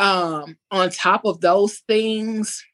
um 0.00 0.56
on 0.72 0.90
top 0.90 1.24
of 1.24 1.40
those 1.40 1.78
things 1.86 2.64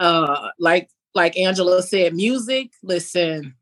uh 0.00 0.48
like 0.58 0.90
like 1.14 1.36
angela 1.36 1.82
said 1.82 2.14
music 2.14 2.72
listen 2.82 3.54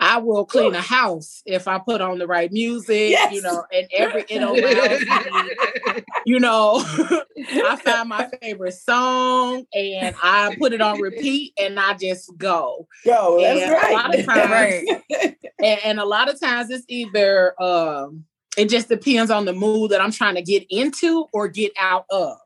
I 0.00 0.18
will 0.18 0.44
clean 0.44 0.74
a 0.74 0.80
house 0.80 1.42
if 1.44 1.66
I 1.66 1.78
put 1.78 2.00
on 2.00 2.18
the 2.18 2.26
right 2.28 2.52
music, 2.52 3.10
yes. 3.10 3.32
you 3.32 3.42
know, 3.42 3.64
and 3.72 3.88
every 3.92 4.24
it 4.28 4.42
allows 4.42 5.00
me, 5.00 6.02
you 6.24 6.38
know, 6.38 6.84
I 6.86 7.76
find 7.82 8.08
my 8.08 8.30
favorite 8.40 8.74
song 8.74 9.66
and 9.74 10.14
I 10.22 10.54
put 10.58 10.72
it 10.72 10.80
on 10.80 11.00
repeat 11.00 11.52
and 11.58 11.80
I 11.80 11.94
just 11.94 12.30
go. 12.36 12.86
Go. 13.04 13.40
That's 13.40 13.60
and 13.60 13.72
right. 13.72 13.90
A 13.90 13.94
lot 13.94 14.18
of 14.18 14.26
times, 14.26 14.50
right. 14.50 15.36
and, 15.58 15.78
and, 15.84 16.00
a 16.00 16.04
lot 16.04 16.32
of 16.32 16.38
times 16.38 16.70
it's 16.70 16.84
either 16.88 17.60
um 17.60 18.24
it 18.56 18.68
just 18.68 18.88
depends 18.88 19.32
on 19.32 19.46
the 19.46 19.52
mood 19.52 19.90
that 19.90 20.00
I'm 20.00 20.12
trying 20.12 20.36
to 20.36 20.42
get 20.42 20.64
into 20.70 21.26
or 21.32 21.48
get 21.48 21.72
out 21.78 22.04
of. 22.10 22.38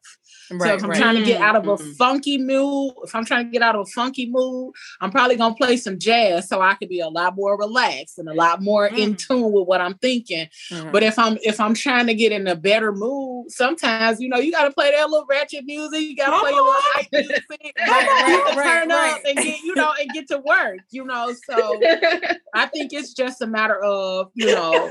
Right, 0.59 0.69
so 0.69 0.75
if 0.75 0.85
I'm 0.85 0.91
right. 0.91 0.99
trying 0.99 1.17
to 1.17 1.25
get 1.25 1.41
out 1.41 1.57
of 1.57 1.67
a 1.67 1.77
mm-hmm. 1.77 1.93
funky 1.93 2.39
mood, 2.39 2.95
if 3.05 3.15
I'm 3.15 3.25
trying 3.25 3.47
to 3.47 3.51
get 3.51 3.63
out 3.63 3.75
of 3.75 3.83
a 3.83 3.91
funky 3.91 4.31
mood, 4.31 4.75
I'm 5.01 5.11
probably 5.11 5.37
gonna 5.37 5.55
play 5.55 5.77
some 5.77 5.99
jazz 5.99 6.49
so 6.49 6.61
I 6.61 6.75
can 6.75 6.89
be 6.89 7.01
a 7.01 7.09
lot 7.09 7.37
more 7.37 7.59
relaxed 7.59 8.19
and 8.19 8.29
a 8.29 8.35
lot 8.35 8.63
more 8.63 8.89
mm. 8.89 8.99
in 8.99 9.17
tune 9.17 9.53
with 9.53 9.67
what 9.67 9.81
I'm 9.81 9.95
thinking. 9.95 10.49
Mm. 10.71 10.93
But 10.93 11.03
if 11.03 11.19
I'm 11.19 11.39
if 11.43 11.61
I'm 11.61 11.75
trying 11.75 12.07
to 12.07 12.15
get 12.15 12.33
in 12.33 12.47
a 12.47 12.57
better 12.57 12.93
mood, 12.93 13.51
sometimes 13.51 14.21
you 14.21 14.29
know 14.29 14.39
you 14.39 14.53
got 14.53 14.65
to 14.65 14.73
play 14.73 14.91
that 14.91 15.09
little 15.11 15.27
ratchet 15.29 15.65
music, 15.65 16.01
you 16.01 16.17
got 16.17 16.31
to 16.31 16.41
play 16.41 16.53
a 16.53 16.55
little 16.55 16.73
hype 16.73 17.07
music, 17.13 17.45
right, 17.79 18.55
turn 18.55 18.91
up 18.91 19.21
and 19.27 19.37
get 19.37 19.63
you 19.63 19.75
know 19.75 19.93
and 20.01 20.11
get 20.11 20.29
to 20.29 20.39
work. 20.39 20.79
You 20.91 21.05
know, 21.05 21.35
so 21.47 21.81
I 22.55 22.67
think 22.67 22.93
it's 22.93 23.15
just 23.15 23.43
a 23.43 23.47
matter 23.47 23.83
of 23.83 24.31
you 24.35 24.47
know 24.47 24.91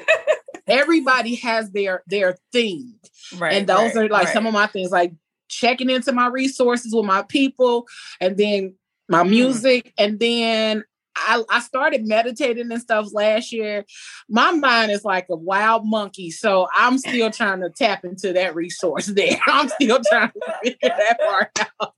everybody 0.68 1.36
has 1.36 1.72
their 1.72 2.04
their 2.08 2.38
thing, 2.52 2.96
right? 3.38 3.54
And 3.54 3.68
those 3.68 3.96
are 3.96 4.08
like 4.08 4.28
some 4.30 4.46
of 4.48 4.54
my 4.54 4.68
things 4.68 4.92
like 4.92 5.14
checking 5.52 5.90
into 5.90 6.12
my 6.12 6.28
resources 6.28 6.94
with 6.94 7.06
my 7.06 7.24
people 7.24 7.88
and 8.20 8.38
then 8.38 8.76
my 9.08 9.24
mm. 9.24 9.30
music. 9.30 9.94
And 9.98 10.20
then 10.20 10.84
I, 11.16 11.44
I 11.50 11.60
started 11.60 12.08
meditating 12.08 12.72
and 12.72 12.82
stuff 12.82 13.10
last 13.14 13.52
year. 13.52 13.86
My 14.30 14.52
mind 14.52 14.92
is 14.92 15.04
like 15.04 15.28
a 15.30 15.36
wild 15.36 15.86
monkey. 15.86 16.32
So 16.32 16.68
I'm 16.74 16.98
still 16.98 17.30
trying 17.32 17.62
to 17.62 17.70
tap 17.70 18.06
into 18.06 18.34
that 18.34 18.56
resource 18.56 19.06
there. 19.16 19.38
I'm 19.46 19.70
still 19.70 20.00
trying 20.10 20.32
to 20.32 20.54
figure 20.64 20.78
that 20.82 21.20
part 21.20 21.60
out. 21.82 21.94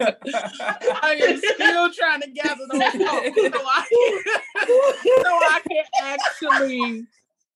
I 1.02 1.14
am 1.22 1.38
still 1.38 1.92
trying 1.92 2.22
to 2.22 2.30
gather 2.30 2.64
those 2.70 2.80
thoughts 2.80 3.36
so 3.36 3.62
I, 3.66 3.84
so 5.04 5.28
I 5.28 5.60
can 5.68 5.84
actually 6.02 7.06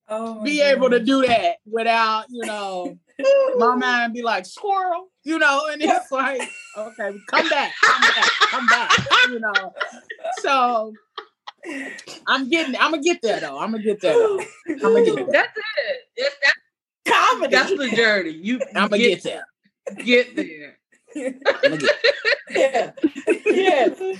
oh 0.08 0.42
be 0.42 0.58
goodness. 0.58 0.72
able 0.72 0.90
to 0.90 1.00
do 1.00 1.26
that 1.26 1.56
without, 1.66 2.26
you 2.28 2.44
know, 2.46 2.98
my 3.58 3.74
mind 3.74 4.14
be 4.14 4.22
like 4.22 4.46
squirrel, 4.46 5.08
you 5.24 5.38
know, 5.38 5.68
and 5.70 5.82
it's 5.82 6.10
like, 6.10 6.42
okay, 6.76 7.16
come 7.26 7.48
back, 7.48 7.72
come 7.82 8.00
back, 8.00 8.30
come 8.50 8.66
back, 8.66 8.92
you 9.28 9.40
know. 9.40 9.74
So 10.40 10.92
I'm 12.26 12.48
getting, 12.48 12.76
I'm 12.76 12.92
gonna 12.92 13.02
get 13.02 13.20
there 13.22 13.40
though. 13.40 13.58
I'm 13.58 13.72
gonna 13.72 13.82
get 13.82 14.00
there. 14.00 14.14
Though. 14.14 14.40
I'm 14.68 14.78
gonna 14.78 15.04
get 15.04 15.16
there. 15.16 15.26
That's 15.30 15.58
it. 15.58 15.96
It's, 16.16 16.36
that's 16.44 17.30
comedy. 17.30 17.56
That's 17.56 17.76
the 17.76 17.96
journey. 17.96 18.30
You, 18.30 18.60
I'm 18.74 18.88
gonna 18.88 18.98
get, 18.98 19.22
get 19.22 19.44
there. 19.94 20.04
Get 20.04 20.36
there. 20.36 20.78
yeah. 22.50 22.92
yeah. 23.46 24.14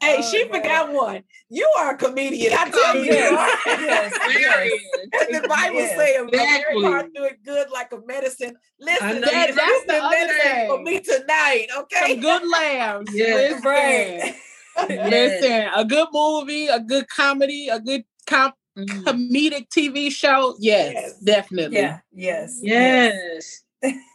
Hey, 0.00 0.16
oh, 0.18 0.30
she 0.30 0.44
God. 0.44 0.56
forgot 0.56 0.92
one. 0.92 1.22
You 1.48 1.70
are 1.78 1.94
a 1.94 1.96
comedian. 1.96 2.52
I 2.52 2.70
tell 2.70 2.96
you. 2.96 3.12
Yes, 3.86 4.12
yes, 4.28 4.40
yes. 4.40 5.26
And 5.28 5.44
the 5.44 5.48
Bible 5.48 5.76
yes. 5.76 5.96
says, 5.96 6.28
exactly. 6.28 6.82
"Very 6.82 6.82
hard 6.82 7.14
do 7.14 7.24
it 7.24 7.42
good 7.44 7.70
like 7.70 7.92
a 7.92 8.00
medicine." 8.06 8.56
Listen, 8.78 9.20
that, 9.20 9.54
that's 9.54 9.86
the 9.86 10.08
medicine 10.10 10.66
for 10.68 10.82
me 10.82 11.00
tonight. 11.00 11.66
Okay, 11.78 12.12
Some 12.12 12.20
good 12.20 12.42
lambs. 12.50 13.10
Yes, 13.12 13.64
right. 13.64 14.34
Listen, 14.88 15.68
a 15.74 15.84
good 15.84 16.08
movie, 16.12 16.66
a 16.68 16.80
good 16.80 17.08
comedy, 17.08 17.68
a 17.68 17.80
good 17.80 18.04
comp 18.26 18.54
mm. 18.76 18.86
comedic 19.04 19.68
TV 19.68 20.10
show. 20.10 20.56
Yes, 20.58 20.92
yes, 20.94 21.20
definitely. 21.20 21.78
Yeah. 21.78 22.00
Yes. 22.12 22.58
Yes. 22.62 23.62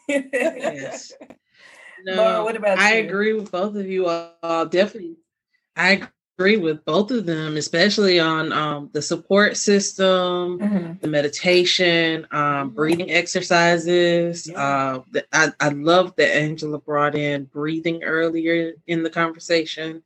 yes. 0.08 1.14
No, 2.04 2.16
Laura, 2.16 2.44
what 2.44 2.56
about 2.56 2.80
I 2.80 2.98
you? 2.98 3.06
agree 3.06 3.34
with 3.34 3.52
both 3.52 3.76
of 3.76 3.86
you 3.86 4.08
all. 4.08 4.66
Definitely 4.66 5.18
I 5.82 6.08
agree 6.38 6.58
with 6.58 6.84
both 6.86 7.10
of 7.12 7.26
them, 7.26 7.58
especially 7.58 8.20
on 8.20 8.54
um, 8.54 8.90
the 8.94 9.02
support 9.02 9.58
system, 9.58 10.60
mm-hmm. 10.60 10.94
the 11.02 11.08
meditation, 11.08 12.28
um, 12.32 12.70
breathing 12.70 13.12
exercises. 13.12 14.48
Yeah. 14.48 14.60
Uh, 14.60 15.04
the, 15.12 15.26
I, 15.34 15.50
I 15.60 15.70
love 15.70 16.16
that 16.18 16.36
Angela 16.36 16.80
brought 16.80 17.16
in 17.16 17.46
breathing 17.46 18.04
earlier 18.04 18.74
in 18.86 19.02
the 19.02 19.10
conversation. 19.10 20.04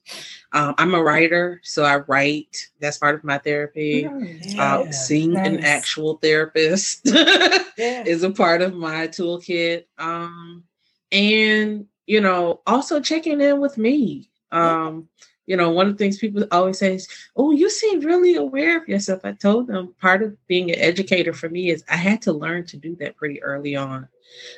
Um, 0.53 0.75
I'm 0.77 0.93
a 0.93 1.03
writer, 1.03 1.59
so 1.63 1.83
I 1.83 1.97
write. 1.97 2.69
That's 2.79 2.97
part 2.97 3.15
of 3.15 3.23
my 3.23 3.37
therapy. 3.37 4.09
Yeah. 4.41 4.75
uh, 4.79 4.91
seeing 4.91 5.33
nice. 5.33 5.47
an 5.47 5.63
actual 5.63 6.17
therapist 6.17 7.01
yeah. 7.05 8.03
is 8.05 8.23
a 8.23 8.31
part 8.31 8.61
of 8.61 8.73
my 8.73 9.07
toolkit. 9.07 9.85
Um, 9.97 10.63
and, 11.11 11.85
you 12.05 12.21
know, 12.21 12.61
also 12.65 13.01
checking 13.01 13.41
in 13.41 13.59
with 13.59 13.77
me. 13.77 14.29
Um, 14.51 15.09
you 15.45 15.55
know, 15.55 15.69
one 15.69 15.87
of 15.87 15.93
the 15.93 15.97
things 15.97 16.17
people 16.17 16.45
always 16.51 16.79
say 16.79 16.95
is, 16.95 17.07
Oh, 17.35 17.51
you 17.51 17.69
seem 17.69 17.99
really 18.01 18.35
aware 18.35 18.77
of 18.77 18.87
yourself. 18.87 19.21
I 19.23 19.33
told 19.33 19.67
them 19.67 19.93
part 20.01 20.23
of 20.23 20.35
being 20.47 20.71
an 20.71 20.79
educator 20.79 21.33
for 21.33 21.49
me 21.49 21.69
is 21.69 21.83
I 21.89 21.97
had 21.97 22.21
to 22.23 22.33
learn 22.33 22.65
to 22.67 22.77
do 22.77 22.95
that 22.97 23.15
pretty 23.15 23.41
early 23.43 23.75
on. 23.75 24.07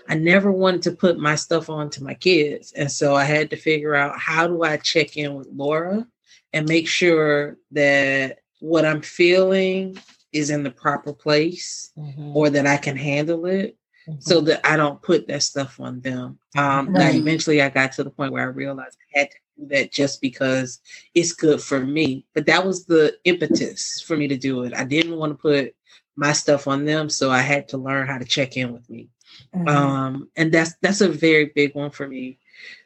I 0.08 0.16
never 0.16 0.52
wanted 0.52 0.82
to 0.84 0.92
put 0.92 1.20
my 1.20 1.36
stuff 1.36 1.70
on 1.70 1.90
to 1.92 2.04
my 2.04 2.14
kids. 2.14 2.72
And 2.74 2.92
so 2.92 3.16
I 3.16 3.26
had 3.26 3.50
to 3.50 3.58
figure 3.58 3.96
out 3.96 4.20
how 4.20 4.48
do 4.48 4.64
I 4.64 4.78
check 4.78 5.18
in 5.18 5.36
with 5.36 5.48
Laura 5.54 6.08
and 6.54 6.68
make 6.68 6.88
sure 6.88 7.58
that 7.72 8.40
what 8.60 8.86
I'm 8.86 9.02
feeling 9.02 9.98
is 10.32 10.50
in 10.50 10.64
the 10.64 10.72
proper 10.72 11.14
place 11.14 11.92
mm-hmm. 11.98 12.36
or 12.36 12.50
that 12.50 12.66
I 12.66 12.78
can 12.78 12.98
handle 12.98 13.46
it 13.46 13.78
mm-hmm. 14.08 14.20
so 14.20 14.42
that 14.42 14.66
I 14.66 14.78
don't 14.78 15.02
put 15.02 15.28
that 15.28 15.44
stuff 15.44 15.80
on 15.80 16.02
them. 16.02 16.40
Um, 16.58 16.94
right. 16.94 17.16
eventually 17.16 17.62
I 17.62 17.70
got 17.70 17.92
to 17.94 18.04
the 18.04 18.10
point 18.10 18.32
where 18.32 18.44
I 18.44 18.48
realized 18.48 18.98
I 19.16 19.20
had 19.20 19.32
to 19.32 19.38
that 19.68 19.92
just 19.92 20.22
because 20.22 20.80
it's 21.14 21.34
good 21.34 21.62
for 21.62 21.80
me. 21.80 22.26
But 22.34 22.46
that 22.46 22.66
was 22.66 22.86
the 22.86 23.18
impetus 23.24 24.02
for 24.02 24.18
me 24.18 24.28
to 24.28 24.38
do 24.38 24.64
it. 24.64 24.74
I 24.74 24.84
didn't 24.84 25.18
want 25.18 25.32
to 25.32 25.42
put 25.42 25.76
my 26.16 26.34
stuff 26.34 26.68
on 26.68 26.86
them, 26.86 27.10
so 27.10 27.30
I 27.30 27.40
had 27.40 27.68
to 27.70 27.78
learn 27.78 28.08
how 28.08 28.18
to 28.18 28.26
check 28.26 28.58
in 28.58 28.74
with 28.74 28.90
me. 28.90 29.10
Mm-hmm. 29.56 29.68
Um, 29.68 30.30
and 30.36 30.52
that's 30.52 30.74
that's 30.82 31.02
a 31.02 31.10
very 31.10 31.46
big 31.56 31.76
one 31.76 31.92
for 31.92 32.08
me. 32.08 32.40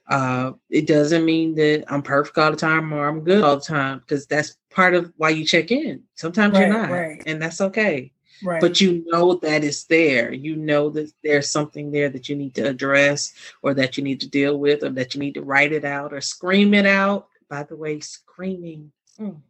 Uh, 0.08 0.52
it 0.70 0.88
doesn't 0.88 1.24
mean 1.24 1.56
that 1.56 1.86
I'm 1.88 2.02
perfect 2.02 2.38
all 2.38 2.52
the 2.52 2.58
time 2.58 2.92
or 2.92 3.08
I'm 3.08 3.24
good 3.24 3.44
all 3.44 3.56
the 3.56 3.62
time 3.62 4.00
because 4.00 4.26
that's 4.26 4.58
part 4.70 4.94
of 4.94 5.14
why 5.16 5.30
you 5.30 5.46
check 5.46 5.72
in. 5.72 6.04
Sometimes 6.16 6.54
right, 6.54 6.68
you're 6.68 6.78
not, 6.78 6.90
right. 6.90 7.24
and 7.26 7.42
that's 7.42 7.62
okay. 7.62 8.12
Right. 8.44 8.62
But 8.62 8.82
you 8.82 9.04
know 9.08 9.36
that 9.36 9.64
it's 9.64 9.84
there. 9.86 10.34
You 10.34 10.56
know 10.56 10.90
that 10.92 11.12
there's 11.24 11.50
something 11.50 11.92
there 11.92 12.10
that 12.10 12.30
you 12.30 12.36
need 12.36 12.56
to 12.56 12.68
address 12.68 13.34
or 13.62 13.74
that 13.76 13.98
you 13.98 14.04
need 14.04 14.20
to 14.22 14.30
deal 14.30 14.58
with 14.58 14.84
or 14.84 14.90
that 14.90 15.14
you 15.14 15.20
need 15.20 15.36
to 15.36 15.44
write 15.44 15.72
it 15.72 15.86
out 15.86 16.14
or 16.14 16.22
scream 16.22 16.74
it 16.74 16.86
out. 16.86 17.28
By 17.50 17.64
the 17.64 17.76
way, 17.76 18.00
screaming. 18.00 18.92
Mm, 19.20 19.42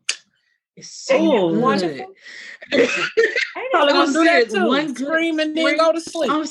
it's 0.76 0.90
so 0.90 1.48
wonderful. 1.48 2.14
Probably 2.72 3.94
gonna 3.94 4.12
do 4.12 4.24
that 4.24 4.50
too. 4.50 4.68
One 4.68 4.96
scream 4.96 5.40
and 5.40 5.56
then 5.56 5.78
go 5.78 5.94
to 5.94 6.02
sleep. 6.02 6.32
I'm 6.32 6.46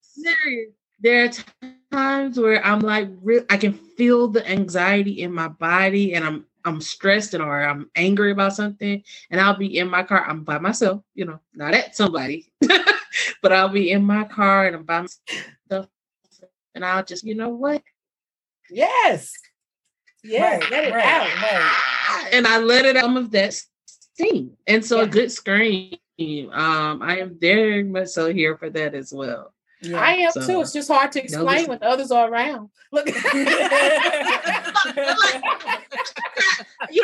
serious. 0.00 0.72
There 1.00 1.24
are 1.24 1.30
times 1.92 2.38
where 2.38 2.64
I'm 2.64 2.80
like, 2.80 3.10
I 3.50 3.56
can 3.56 3.74
feel 3.74 4.28
the 4.28 4.48
anxiety 4.48 5.22
in 5.22 5.32
my 5.32 5.48
body, 5.48 6.14
and 6.14 6.24
I'm 6.24 6.46
I'm 6.64 6.80
stressed 6.80 7.34
and 7.34 7.42
or 7.42 7.62
I'm 7.62 7.90
angry 7.94 8.30
about 8.32 8.54
something, 8.54 9.02
and 9.30 9.40
I'll 9.40 9.56
be 9.56 9.78
in 9.78 9.88
my 9.88 10.02
car. 10.02 10.24
I'm 10.26 10.44
by 10.44 10.58
myself, 10.58 11.02
you 11.14 11.24
know, 11.24 11.40
not 11.54 11.74
at 11.74 11.96
somebody, 11.96 12.50
but 13.42 13.52
I'll 13.52 13.68
be 13.68 13.90
in 13.90 14.04
my 14.04 14.24
car 14.24 14.66
and 14.66 14.76
I'm 14.76 14.84
by 14.84 15.02
myself, 15.02 15.88
and 16.74 16.84
I'll 16.84 17.04
just, 17.04 17.24
you 17.24 17.34
know 17.34 17.50
what? 17.50 17.82
Yes, 18.70 19.32
yes, 20.22 20.62
right, 20.62 20.70
let 20.70 20.84
it 20.84 20.94
right, 20.94 21.04
out, 21.04 21.42
right. 21.42 22.28
and 22.32 22.46
I 22.46 22.58
let 22.58 22.84
it 22.84 22.96
out 22.96 23.02
some 23.02 23.16
of 23.16 23.30
that 23.32 23.54
steam, 23.86 24.56
and 24.66 24.84
so 24.84 24.98
yeah. 24.98 25.04
a 25.04 25.06
good 25.06 25.32
scream. 25.32 25.98
Um, 26.18 27.02
I 27.02 27.18
am 27.18 27.38
very 27.40 27.82
much 27.82 28.08
so 28.08 28.32
here 28.32 28.56
for 28.56 28.70
that 28.70 28.94
as 28.94 29.12
well. 29.12 29.53
Yeah, 29.84 30.00
I 30.00 30.12
am 30.12 30.32
so, 30.32 30.46
too. 30.46 30.60
It's 30.60 30.72
just 30.72 30.90
hard 30.90 31.12
to 31.12 31.22
explain 31.22 31.66
when 31.66 31.78
others 31.82 32.10
are 32.10 32.30
around. 32.30 32.70
Look, 32.92 33.06
you 33.06 33.12
know, 33.14 33.22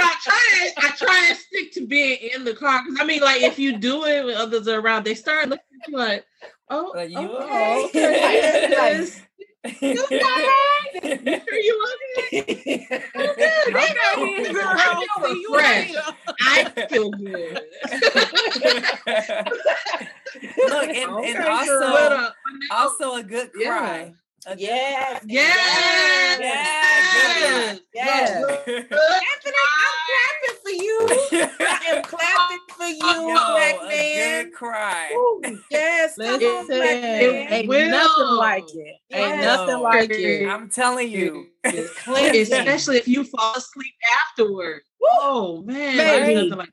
I 0.04 0.16
try. 0.22 0.70
I 0.78 0.90
try 0.96 1.26
and 1.28 1.38
stick 1.38 1.72
to 1.72 1.86
being 1.86 2.18
in 2.34 2.44
the 2.44 2.54
car 2.54 2.82
because 2.84 3.00
I 3.00 3.04
mean, 3.04 3.20
like, 3.20 3.42
if 3.42 3.58
you 3.58 3.78
do 3.78 4.04
it 4.04 4.24
when 4.24 4.36
others 4.36 4.68
are 4.68 4.80
around, 4.80 5.04
they 5.04 5.14
start 5.14 5.48
looking 5.48 5.64
at 5.82 5.88
you 5.88 5.96
like, 5.96 6.24
"Oh, 6.68 6.98
you 7.02 7.18
okay." 7.18 7.90
okay. 7.94 9.08
you 9.82 10.00
all 10.00 10.08
right? 10.18 11.42
Are 11.50 11.58
you 11.58 11.86
okay? 12.30 12.86
okay. 13.14 14.52
Girl, 14.52 14.64
I 14.64 15.06
feel 15.20 15.36
fresh. 15.52 15.94
I 16.40 16.64
feel 16.88 17.10
good. 17.10 17.60
Look, 20.34 20.44
and, 20.88 21.10
okay, 21.10 21.34
and 21.34 21.44
also, 21.44 21.80
but, 21.80 22.12
uh, 22.12 23.18
a 23.18 23.22
good 23.22 23.52
cry. 23.52 24.14
Yeah. 24.56 24.56
Yes. 24.56 25.24
Yes. 25.26 26.38
Yes. 26.40 26.40
Yes. 26.40 27.80
yes. 27.94 27.94
yes. 27.94 28.30
Anthony, 28.46 29.56
I'm 29.76 29.96
clapping 30.06 30.56
for 30.62 30.70
you. 30.70 31.08
I 31.60 31.80
am 31.88 32.02
clapping 32.04 32.58
for 32.68 32.86
you, 32.86 33.28
Yo, 33.28 33.34
black 33.34 33.88
man. 33.88 34.44
good 34.44 34.54
cry. 34.54 35.10
Ooh, 35.14 35.42
yes. 35.70 36.16
Listen, 36.16 36.48
on, 36.48 36.66
black 36.66 37.00
man. 37.02 37.52
Ain't 37.52 37.68
will. 37.68 37.90
nothing 37.90 38.36
like 38.36 38.74
it. 38.74 38.96
Yes. 39.10 39.32
Ain't 39.32 39.42
nothing 39.42 39.80
like 39.80 40.10
it. 40.10 40.48
I'm 40.48 40.70
telling 40.70 41.10
you. 41.10 41.48
Especially 41.64 42.96
if 42.96 43.06
you 43.06 43.24
fall 43.24 43.56
asleep 43.56 43.94
afterwards. 44.30 44.86
Oh 45.02 45.62
man. 45.66 45.96
Baby. 45.98 46.50
Like 46.50 46.70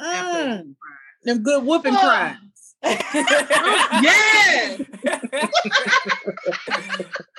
mm. 0.00 0.74
Them 1.24 1.42
good 1.42 1.64
whooping 1.64 1.94
oh. 1.94 2.00
cries 2.00 2.36
yeah. 4.02 4.76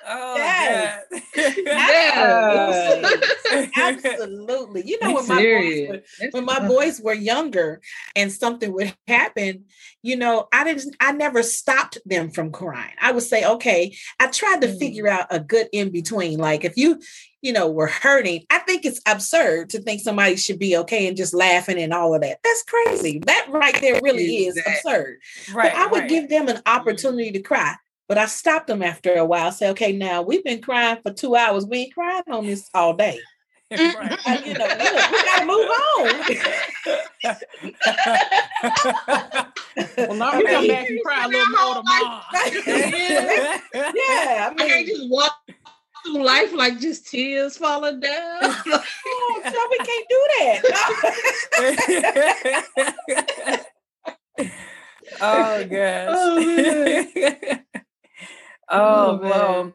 oh, 0.07 0.35
yes. 0.37 1.03
yes. 1.35 3.69
Absolutely. 3.75 4.83
You 4.85 4.97
know, 5.01 5.15
when 5.15 5.27
my, 5.27 5.41
boys 5.41 5.89
were, 5.89 6.01
when 6.31 6.45
my 6.45 6.67
boys 6.67 7.01
were 7.01 7.13
younger 7.13 7.81
and 8.15 8.31
something 8.31 8.71
would 8.73 8.95
happen, 9.07 9.65
you 10.01 10.15
know, 10.15 10.47
I 10.51 10.63
didn't, 10.63 10.95
I 10.99 11.11
never 11.11 11.43
stopped 11.43 11.97
them 12.05 12.29
from 12.29 12.51
crying. 12.51 12.93
I 13.01 13.11
would 13.11 13.23
say, 13.23 13.45
okay, 13.45 13.95
I 14.19 14.27
tried 14.27 14.61
to 14.61 14.67
mm. 14.67 14.79
figure 14.79 15.07
out 15.07 15.27
a 15.29 15.39
good 15.39 15.67
in 15.71 15.91
between. 15.91 16.39
Like 16.39 16.65
if 16.65 16.77
you, 16.77 16.99
you 17.41 17.53
know, 17.53 17.69
were 17.69 17.87
hurting. 17.87 18.45
I 18.49 18.59
think 18.59 18.85
it's 18.85 19.01
absurd 19.05 19.69
to 19.71 19.81
think 19.81 20.01
somebody 20.01 20.35
should 20.35 20.59
be 20.59 20.75
okay 20.77 21.07
and 21.07 21.15
just 21.15 21.33
laughing 21.33 21.77
and 21.77 21.93
all 21.93 22.13
of 22.15 22.21
that. 22.21 22.39
That's 22.43 22.63
crazy. 22.63 23.19
That 23.19 23.47
right 23.49 23.79
there 23.79 23.99
really 24.01 24.47
is 24.47 24.57
absurd. 24.57 25.19
Right. 25.53 25.71
But 25.71 25.79
I 25.79 25.87
would 25.87 25.99
right. 26.01 26.09
give 26.09 26.29
them 26.29 26.47
an 26.47 26.61
opportunity 26.65 27.31
to 27.31 27.41
cry. 27.41 27.75
But 28.07 28.17
I 28.17 28.25
stopped 28.25 28.67
them 28.67 28.81
after 28.81 29.13
a 29.13 29.25
while. 29.25 29.51
Say, 29.51 29.69
okay, 29.71 29.91
now 29.91 30.21
we've 30.21 30.43
been 30.43 30.61
crying 30.61 30.99
for 31.03 31.11
two 31.11 31.35
hours. 31.35 31.65
We 31.65 31.79
ain't 31.79 31.93
crying 31.93 32.23
on 32.31 32.45
this 32.45 32.69
all 32.73 32.93
day. 32.93 33.19
Right. 33.69 34.17
Uh, 34.25 34.37
you 34.45 34.53
know, 34.53 34.65
look, 34.65 35.11
we 35.11 35.23
gotta 35.25 35.45
move 35.45 35.67
on. 35.67 36.05
well, 39.97 40.15
now 40.15 40.37
we 40.37 40.45
come 40.45 40.67
back 40.67 40.89
and 40.89 41.03
cry 41.03 41.25
a 41.25 41.27
little 41.27 41.49
more 41.49 41.75
tomorrow. 41.83 42.21
yeah, 43.73 43.91
yeah. 43.93 44.49
I 44.49 44.53
mean, 44.57 44.71
I 44.71 44.85
just 44.87 45.09
walk 45.09 45.35
through 46.07 46.23
life 46.23 46.53
like 46.53 46.79
just 46.79 47.07
tears 47.07 47.57
falling 47.57 47.99
down. 47.99 48.37
oh, 48.41 49.41
so 49.43 49.67
we 49.71 49.77
can't 49.77 50.07
do 50.09 50.27
that. 50.39 50.61
oh 55.21 55.65
gosh. 55.65 56.15
Oh, 58.69 58.69
oh 58.69 59.19
well. 59.21 59.73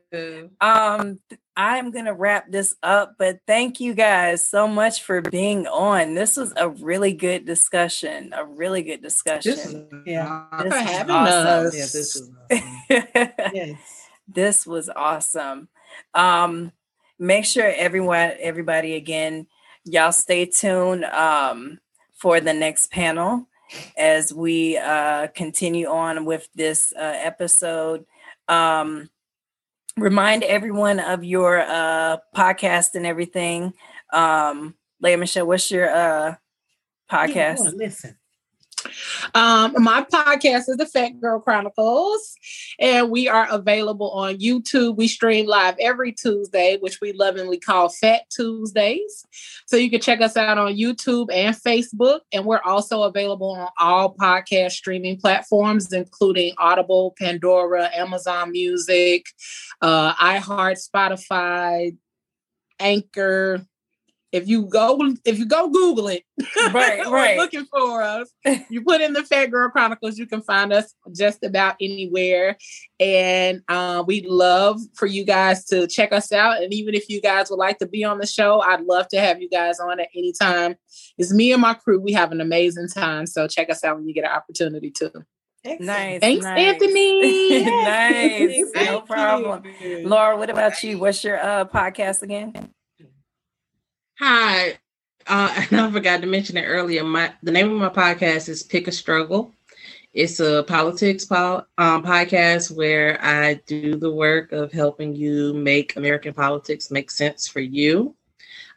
Um 0.61 1.19
I'm 1.55 1.91
going 1.91 2.07
to 2.07 2.15
wrap 2.15 2.51
this 2.51 2.75
up, 2.83 3.17
but 3.19 3.41
thank 3.47 3.79
you 3.79 3.93
guys 3.93 4.49
so 4.49 4.67
much 4.67 5.03
for 5.03 5.21
being 5.21 5.67
on. 5.67 6.15
This 6.15 6.39
was 6.39 6.55
a 6.57 6.71
really 6.71 7.13
good 7.13 7.45
discussion. 7.45 8.33
A 8.35 8.47
really 8.47 8.83
good 8.83 9.03
discussion. 9.03 9.53
This, 9.55 9.87
yeah, 10.07 10.47
this 10.63 10.73
for 10.73 10.79
having 10.79 11.15
awesome. 11.15 11.67
us. 11.67 11.75
Yeah, 11.75 11.81
this 11.83 11.95
is 11.95 12.31
awesome. 12.51 13.33
yes. 13.53 14.09
This 14.29 14.67
was 14.67 14.89
awesome. 14.89 15.69
Um, 16.15 16.73
make 17.19 17.45
sure 17.45 17.73
everyone, 17.77 18.33
everybody, 18.41 18.95
again, 18.95 19.47
y'all 19.85 20.13
stay 20.13 20.47
tuned 20.47 21.05
um, 21.05 21.79
for 22.15 22.41
the 22.41 22.53
next 22.53 22.91
panel 22.91 23.49
as 23.97 24.33
we 24.33 24.77
uh, 24.77 25.29
continue 25.29 25.87
on 25.87 26.25
with 26.25 26.49
this 26.55 26.93
uh, 26.97 27.15
episode. 27.17 28.05
Um, 28.49 29.09
remind 29.97 30.43
everyone 30.43 31.01
of 31.01 31.25
your 31.25 31.61
uh, 31.61 32.19
podcast 32.35 32.95
and 32.95 33.07
everything. 33.07 33.73
Um, 34.13 34.75
Leah 35.01 35.17
Michelle, 35.17 35.47
what's 35.47 35.71
your 35.71 35.91
uh, 35.95 36.35
podcast? 37.11 37.65
Yeah, 37.65 37.71
listen. 37.75 38.17
Um, 39.35 39.75
my 39.79 40.05
podcast 40.13 40.69
is 40.69 40.77
the 40.77 40.87
Fat 40.87 41.21
Girl 41.21 41.41
Chronicles, 41.41 42.37
and 42.79 43.11
we 43.11 43.29
are 43.29 43.47
available 43.51 44.11
on 44.11 44.37
YouTube. 44.37 44.97
We 44.97 45.09
stream 45.09 45.47
live 45.47 45.77
every 45.81 46.13
Tuesday, 46.13 46.79
which 46.81 47.01
we 47.01 47.13
lovingly 47.13 47.59
call 47.59 47.89
Fat 47.89 48.23
Tuesdays. 48.31 49.27
So 49.67 49.77
you 49.77 49.91
can 49.91 50.01
check 50.01 50.21
us 50.21 50.37
out 50.37 50.59
on 50.59 50.75
YouTube 50.75 51.29
and 51.33 51.55
Facebook, 51.57 52.21
and 52.33 52.45
we're 52.45 52.63
also 52.63 53.03
available 53.03 53.53
on 53.53 53.69
all 53.79 54.15
podcast 54.15 54.73
streaming 54.73 55.19
platforms, 55.19 55.93
including 55.93 56.55
Audible, 56.59 57.15
Pandora, 57.19 57.91
Amazon 57.95 58.53
Music, 58.53 59.27
uh, 59.81 60.15
iHeart, 60.15 60.79
Spotify, 60.79 61.97
Anchor, 62.79 63.67
if 64.33 64.49
you 64.49 64.65
go 64.65 64.99
if 65.25 65.39
you 65.39 65.47
go 65.47 65.69
Google 65.69 66.09
it, 66.09 66.25
right, 66.73 67.07
right, 67.07 67.37
looking 67.37 67.67
for 67.67 68.03
us, 68.03 68.33
you 68.71 68.83
put 68.83 69.03
in 69.03 69.13
the 69.13 69.23
Fat 69.23 69.47
Girl 69.51 69.69
Chronicles, 69.69 70.19
you 70.19 70.27
can 70.27 70.41
find 70.41 70.73
us 70.73 70.95
just 71.15 71.45
about 71.45 71.77
anywhere. 71.81 72.57
And 72.99 73.63
uh, 73.69 74.03
we'd 74.07 74.27
love 74.27 74.81
for 74.95 75.07
you 75.07 75.25
guys 75.25 75.65
to 75.67 75.87
check 75.87 76.13
us 76.13 76.33
out. 76.33 76.63
And 76.63 76.73
even 76.73 76.95
if 76.95 77.09
you 77.09 77.21
guys 77.21 77.51
would 77.51 77.59
like 77.59 77.79
to 77.79 77.87
be 77.87 78.05
on 78.05 78.19
the 78.19 78.27
show, 78.27 78.61
I'd 78.61 78.83
love 78.83 79.09
to 79.09 79.21
have 79.21 79.43
you 79.43 79.51
guys 79.51 79.79
on 79.79 80.01
at 80.01 80.09
any 80.17 80.33
time. 80.33 80.77
It's 81.19 81.33
me 81.33 81.53
and 81.53 81.61
my 81.61 81.75
crew. 81.75 82.01
We 82.01 82.13
have 82.13 82.33
an 82.33 82.41
amazing 82.41 82.89
time. 82.89 83.27
So 83.27 83.47
check 83.47 83.71
us 83.71 83.85
out 83.85 83.97
when 83.97 84.09
you 84.09 84.15
get 84.15 84.25
an 84.25 84.31
opportunity 84.31 84.91
to. 84.93 85.13
Nice. 85.65 86.21
Thanks, 86.21 86.45
nice. 86.45 86.59
Anthony. 86.59 87.65
nice. 87.65 88.71
no 88.75 89.01
problem. 89.03 89.63
Laura, 90.03 90.37
what 90.37 90.51
about 90.51 90.83
you? 90.83 90.99
What's 90.99 91.23
your 91.23 91.39
uh, 91.39 91.65
podcast 91.67 92.23
again? 92.23 92.73
Hi. 94.23 94.79
Uh, 95.27 95.65
I 95.73 95.91
forgot 95.91 96.21
to 96.21 96.29
mention 96.29 96.57
it 96.57 96.63
earlier. 96.67 97.03
My 97.03 97.35
the 97.43 97.51
name 97.51 97.73
of 97.73 97.77
my 97.77 97.89
podcast 97.89 98.49
is 98.49 98.63
Pick 98.63 98.87
a 98.87 98.93
Struggle. 98.93 99.53
It's 100.15 100.39
a 100.39 100.63
politics 100.63 101.25
po- 101.25 101.67
um, 101.77 102.05
podcast 102.05 102.71
where 102.71 103.19
I 103.21 103.55
do 103.67 103.97
the 103.97 104.13
work 104.13 104.53
of 104.53 104.71
helping 104.71 105.17
you 105.17 105.55
make 105.55 105.97
American 105.97 106.35
politics 106.35 106.93
make 106.93 107.11
sense 107.11 107.49
for 107.49 107.59
you. 107.59 108.15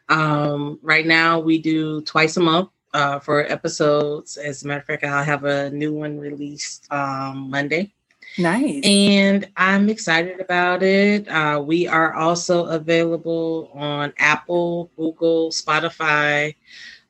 Um, 0.08 0.80
right 0.82 1.06
now, 1.06 1.38
we 1.38 1.58
do 1.58 2.00
twice 2.02 2.36
a 2.36 2.40
month 2.40 2.70
uh, 2.92 3.20
for 3.20 3.44
episodes. 3.44 4.36
As 4.38 4.64
a 4.64 4.66
matter 4.66 4.80
of 4.80 4.86
fact, 4.86 5.04
I'll 5.04 5.22
have 5.22 5.44
a 5.44 5.70
new 5.70 5.94
one 5.94 6.18
released 6.18 6.92
um, 6.92 7.50
Monday. 7.50 7.92
Nice. 8.38 8.82
And 8.84 9.48
I'm 9.56 9.88
excited 9.88 10.40
about 10.40 10.82
it. 10.82 11.28
Uh, 11.28 11.62
we 11.64 11.86
are 11.86 12.14
also 12.14 12.66
available 12.66 13.70
on 13.74 14.12
Apple, 14.18 14.90
Google, 14.96 15.50
Spotify, 15.50 16.54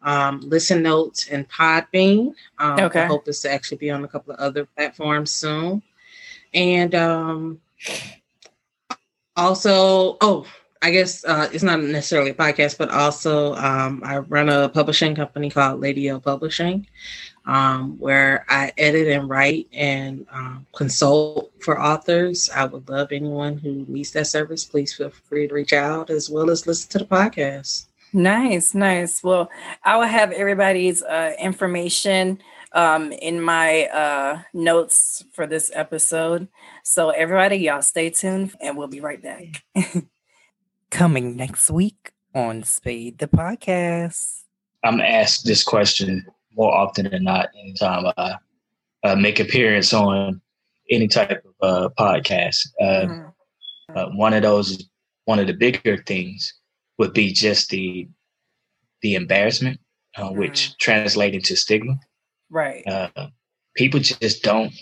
um, 0.03 0.41
Listen 0.41 0.83
Notes, 0.83 1.29
and 1.29 1.49
Podbean. 1.49 2.33
Um, 2.59 2.81
okay. 2.81 3.03
I 3.03 3.07
hope 3.07 3.27
is 3.29 3.41
to 3.41 3.51
actually 3.51 3.79
be 3.79 3.91
on 3.91 4.05
a 4.05 4.09
couple 4.09 4.35
of 4.35 4.39
other 4.39 4.67
platforms 4.67 5.33
soon. 5.33 5.83
And 6.55 6.95
um, 6.95 7.61
also, 9.37 10.17
oh, 10.21 10.47
I 10.83 10.91
guess 10.91 11.25
uh, 11.25 11.49
it's 11.53 11.65
not 11.65 11.81
necessarily 11.81 12.31
a 12.31 12.35
podcast, 12.35 12.79
but 12.79 12.91
also 12.91 13.55
um, 13.57 14.01
I 14.05 14.19
run 14.19 14.49
a 14.49 14.69
publishing 14.69 15.17
company 15.17 15.51
called 15.51 15.81
Lady 15.81 16.09
L 16.09 16.21
Publishing 16.21 16.87
um, 17.47 17.99
where 17.99 18.45
I 18.49 18.73
edit 18.77 19.09
and 19.09 19.29
write 19.29 19.69
and 19.73 20.27
um, 20.33 20.67
consult 20.75 21.53
for 21.61 21.81
authors. 21.81 22.51
I 22.55 22.65
would 22.65 22.89
love 22.89 23.13
anyone 23.13 23.59
who 23.59 23.85
needs 23.89 24.11
that 24.13 24.27
service. 24.27 24.65
Please 24.65 24.93
feel 24.95 25.11
free 25.11 25.49
to 25.49 25.55
reach 25.55 25.73
out 25.73 26.11
as 26.11 26.29
well 26.29 26.51
as 26.51 26.67
listen 26.67 26.91
to 26.91 26.99
the 26.99 27.05
podcast. 27.05 27.87
Nice, 28.13 28.75
nice. 28.75 29.23
Well, 29.23 29.51
I 29.85 29.97
will 29.97 30.07
have 30.07 30.33
everybody's 30.33 31.03
uh, 31.03 31.35
information 31.39 32.41
um, 32.73 33.13
in 33.13 33.41
my 33.41 33.87
uh, 33.87 34.43
notes 34.53 35.25
for 35.33 35.47
this 35.47 35.71
episode. 35.75 36.49
So, 36.83 37.11
everybody, 37.11 37.57
y'all 37.57 37.83
stay 37.83 38.11
tuned 38.11 38.55
and 38.61 38.77
we'll 38.77 38.89
be 38.89 39.01
right 39.01 39.23
back. 39.23 39.65
Coming 40.91 41.37
next 41.37 41.71
week 41.71 42.13
on 42.35 42.63
Spade 42.63 43.19
the 43.19 43.29
Podcast. 43.29 44.43
I'm 44.85 45.01
asked 45.01 45.45
this 45.45 45.65
question 45.65 46.27
more 46.57 46.75
often 46.75 47.11
than 47.11 47.25
not 47.25 47.49
anytime 47.59 48.07
I 48.17 48.37
uh, 49.05 49.17
make 49.17 49.39
appearance 49.39 49.93
on 49.93 50.41
any 50.91 51.09
type 51.09 51.45
of 51.45 51.55
uh, 51.63 51.89
podcast. 51.99 52.67
Uh, 52.81 52.85
mm-hmm. 52.85 53.97
uh, 53.97 54.07
one 54.17 54.35
of 54.35 54.43
those, 54.43 54.89
one 55.25 55.39
of 55.39 55.47
the 55.47 55.53
bigger 55.53 56.03
things 56.07 56.55
would 56.99 57.13
be 57.13 57.33
just 57.33 57.71
the 57.71 58.09
the 59.03 59.15
embarrassment, 59.15 59.79
uh, 60.17 60.25
mm-hmm. 60.25 60.39
which 60.39 60.77
translates 60.79 61.37
into 61.37 61.57
stigma. 61.57 61.99
Right. 62.51 62.87
Uh, 62.87 63.29
people 63.77 64.01
just 64.01 64.43
don't. 64.43 64.73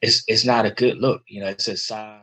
It's 0.00 0.24
it's 0.26 0.44
not 0.44 0.66
a 0.66 0.70
good 0.70 0.98
look. 0.98 1.22
You 1.28 1.42
know, 1.42 1.48
it's 1.48 1.68
a 1.68 1.76
sign 1.76 2.20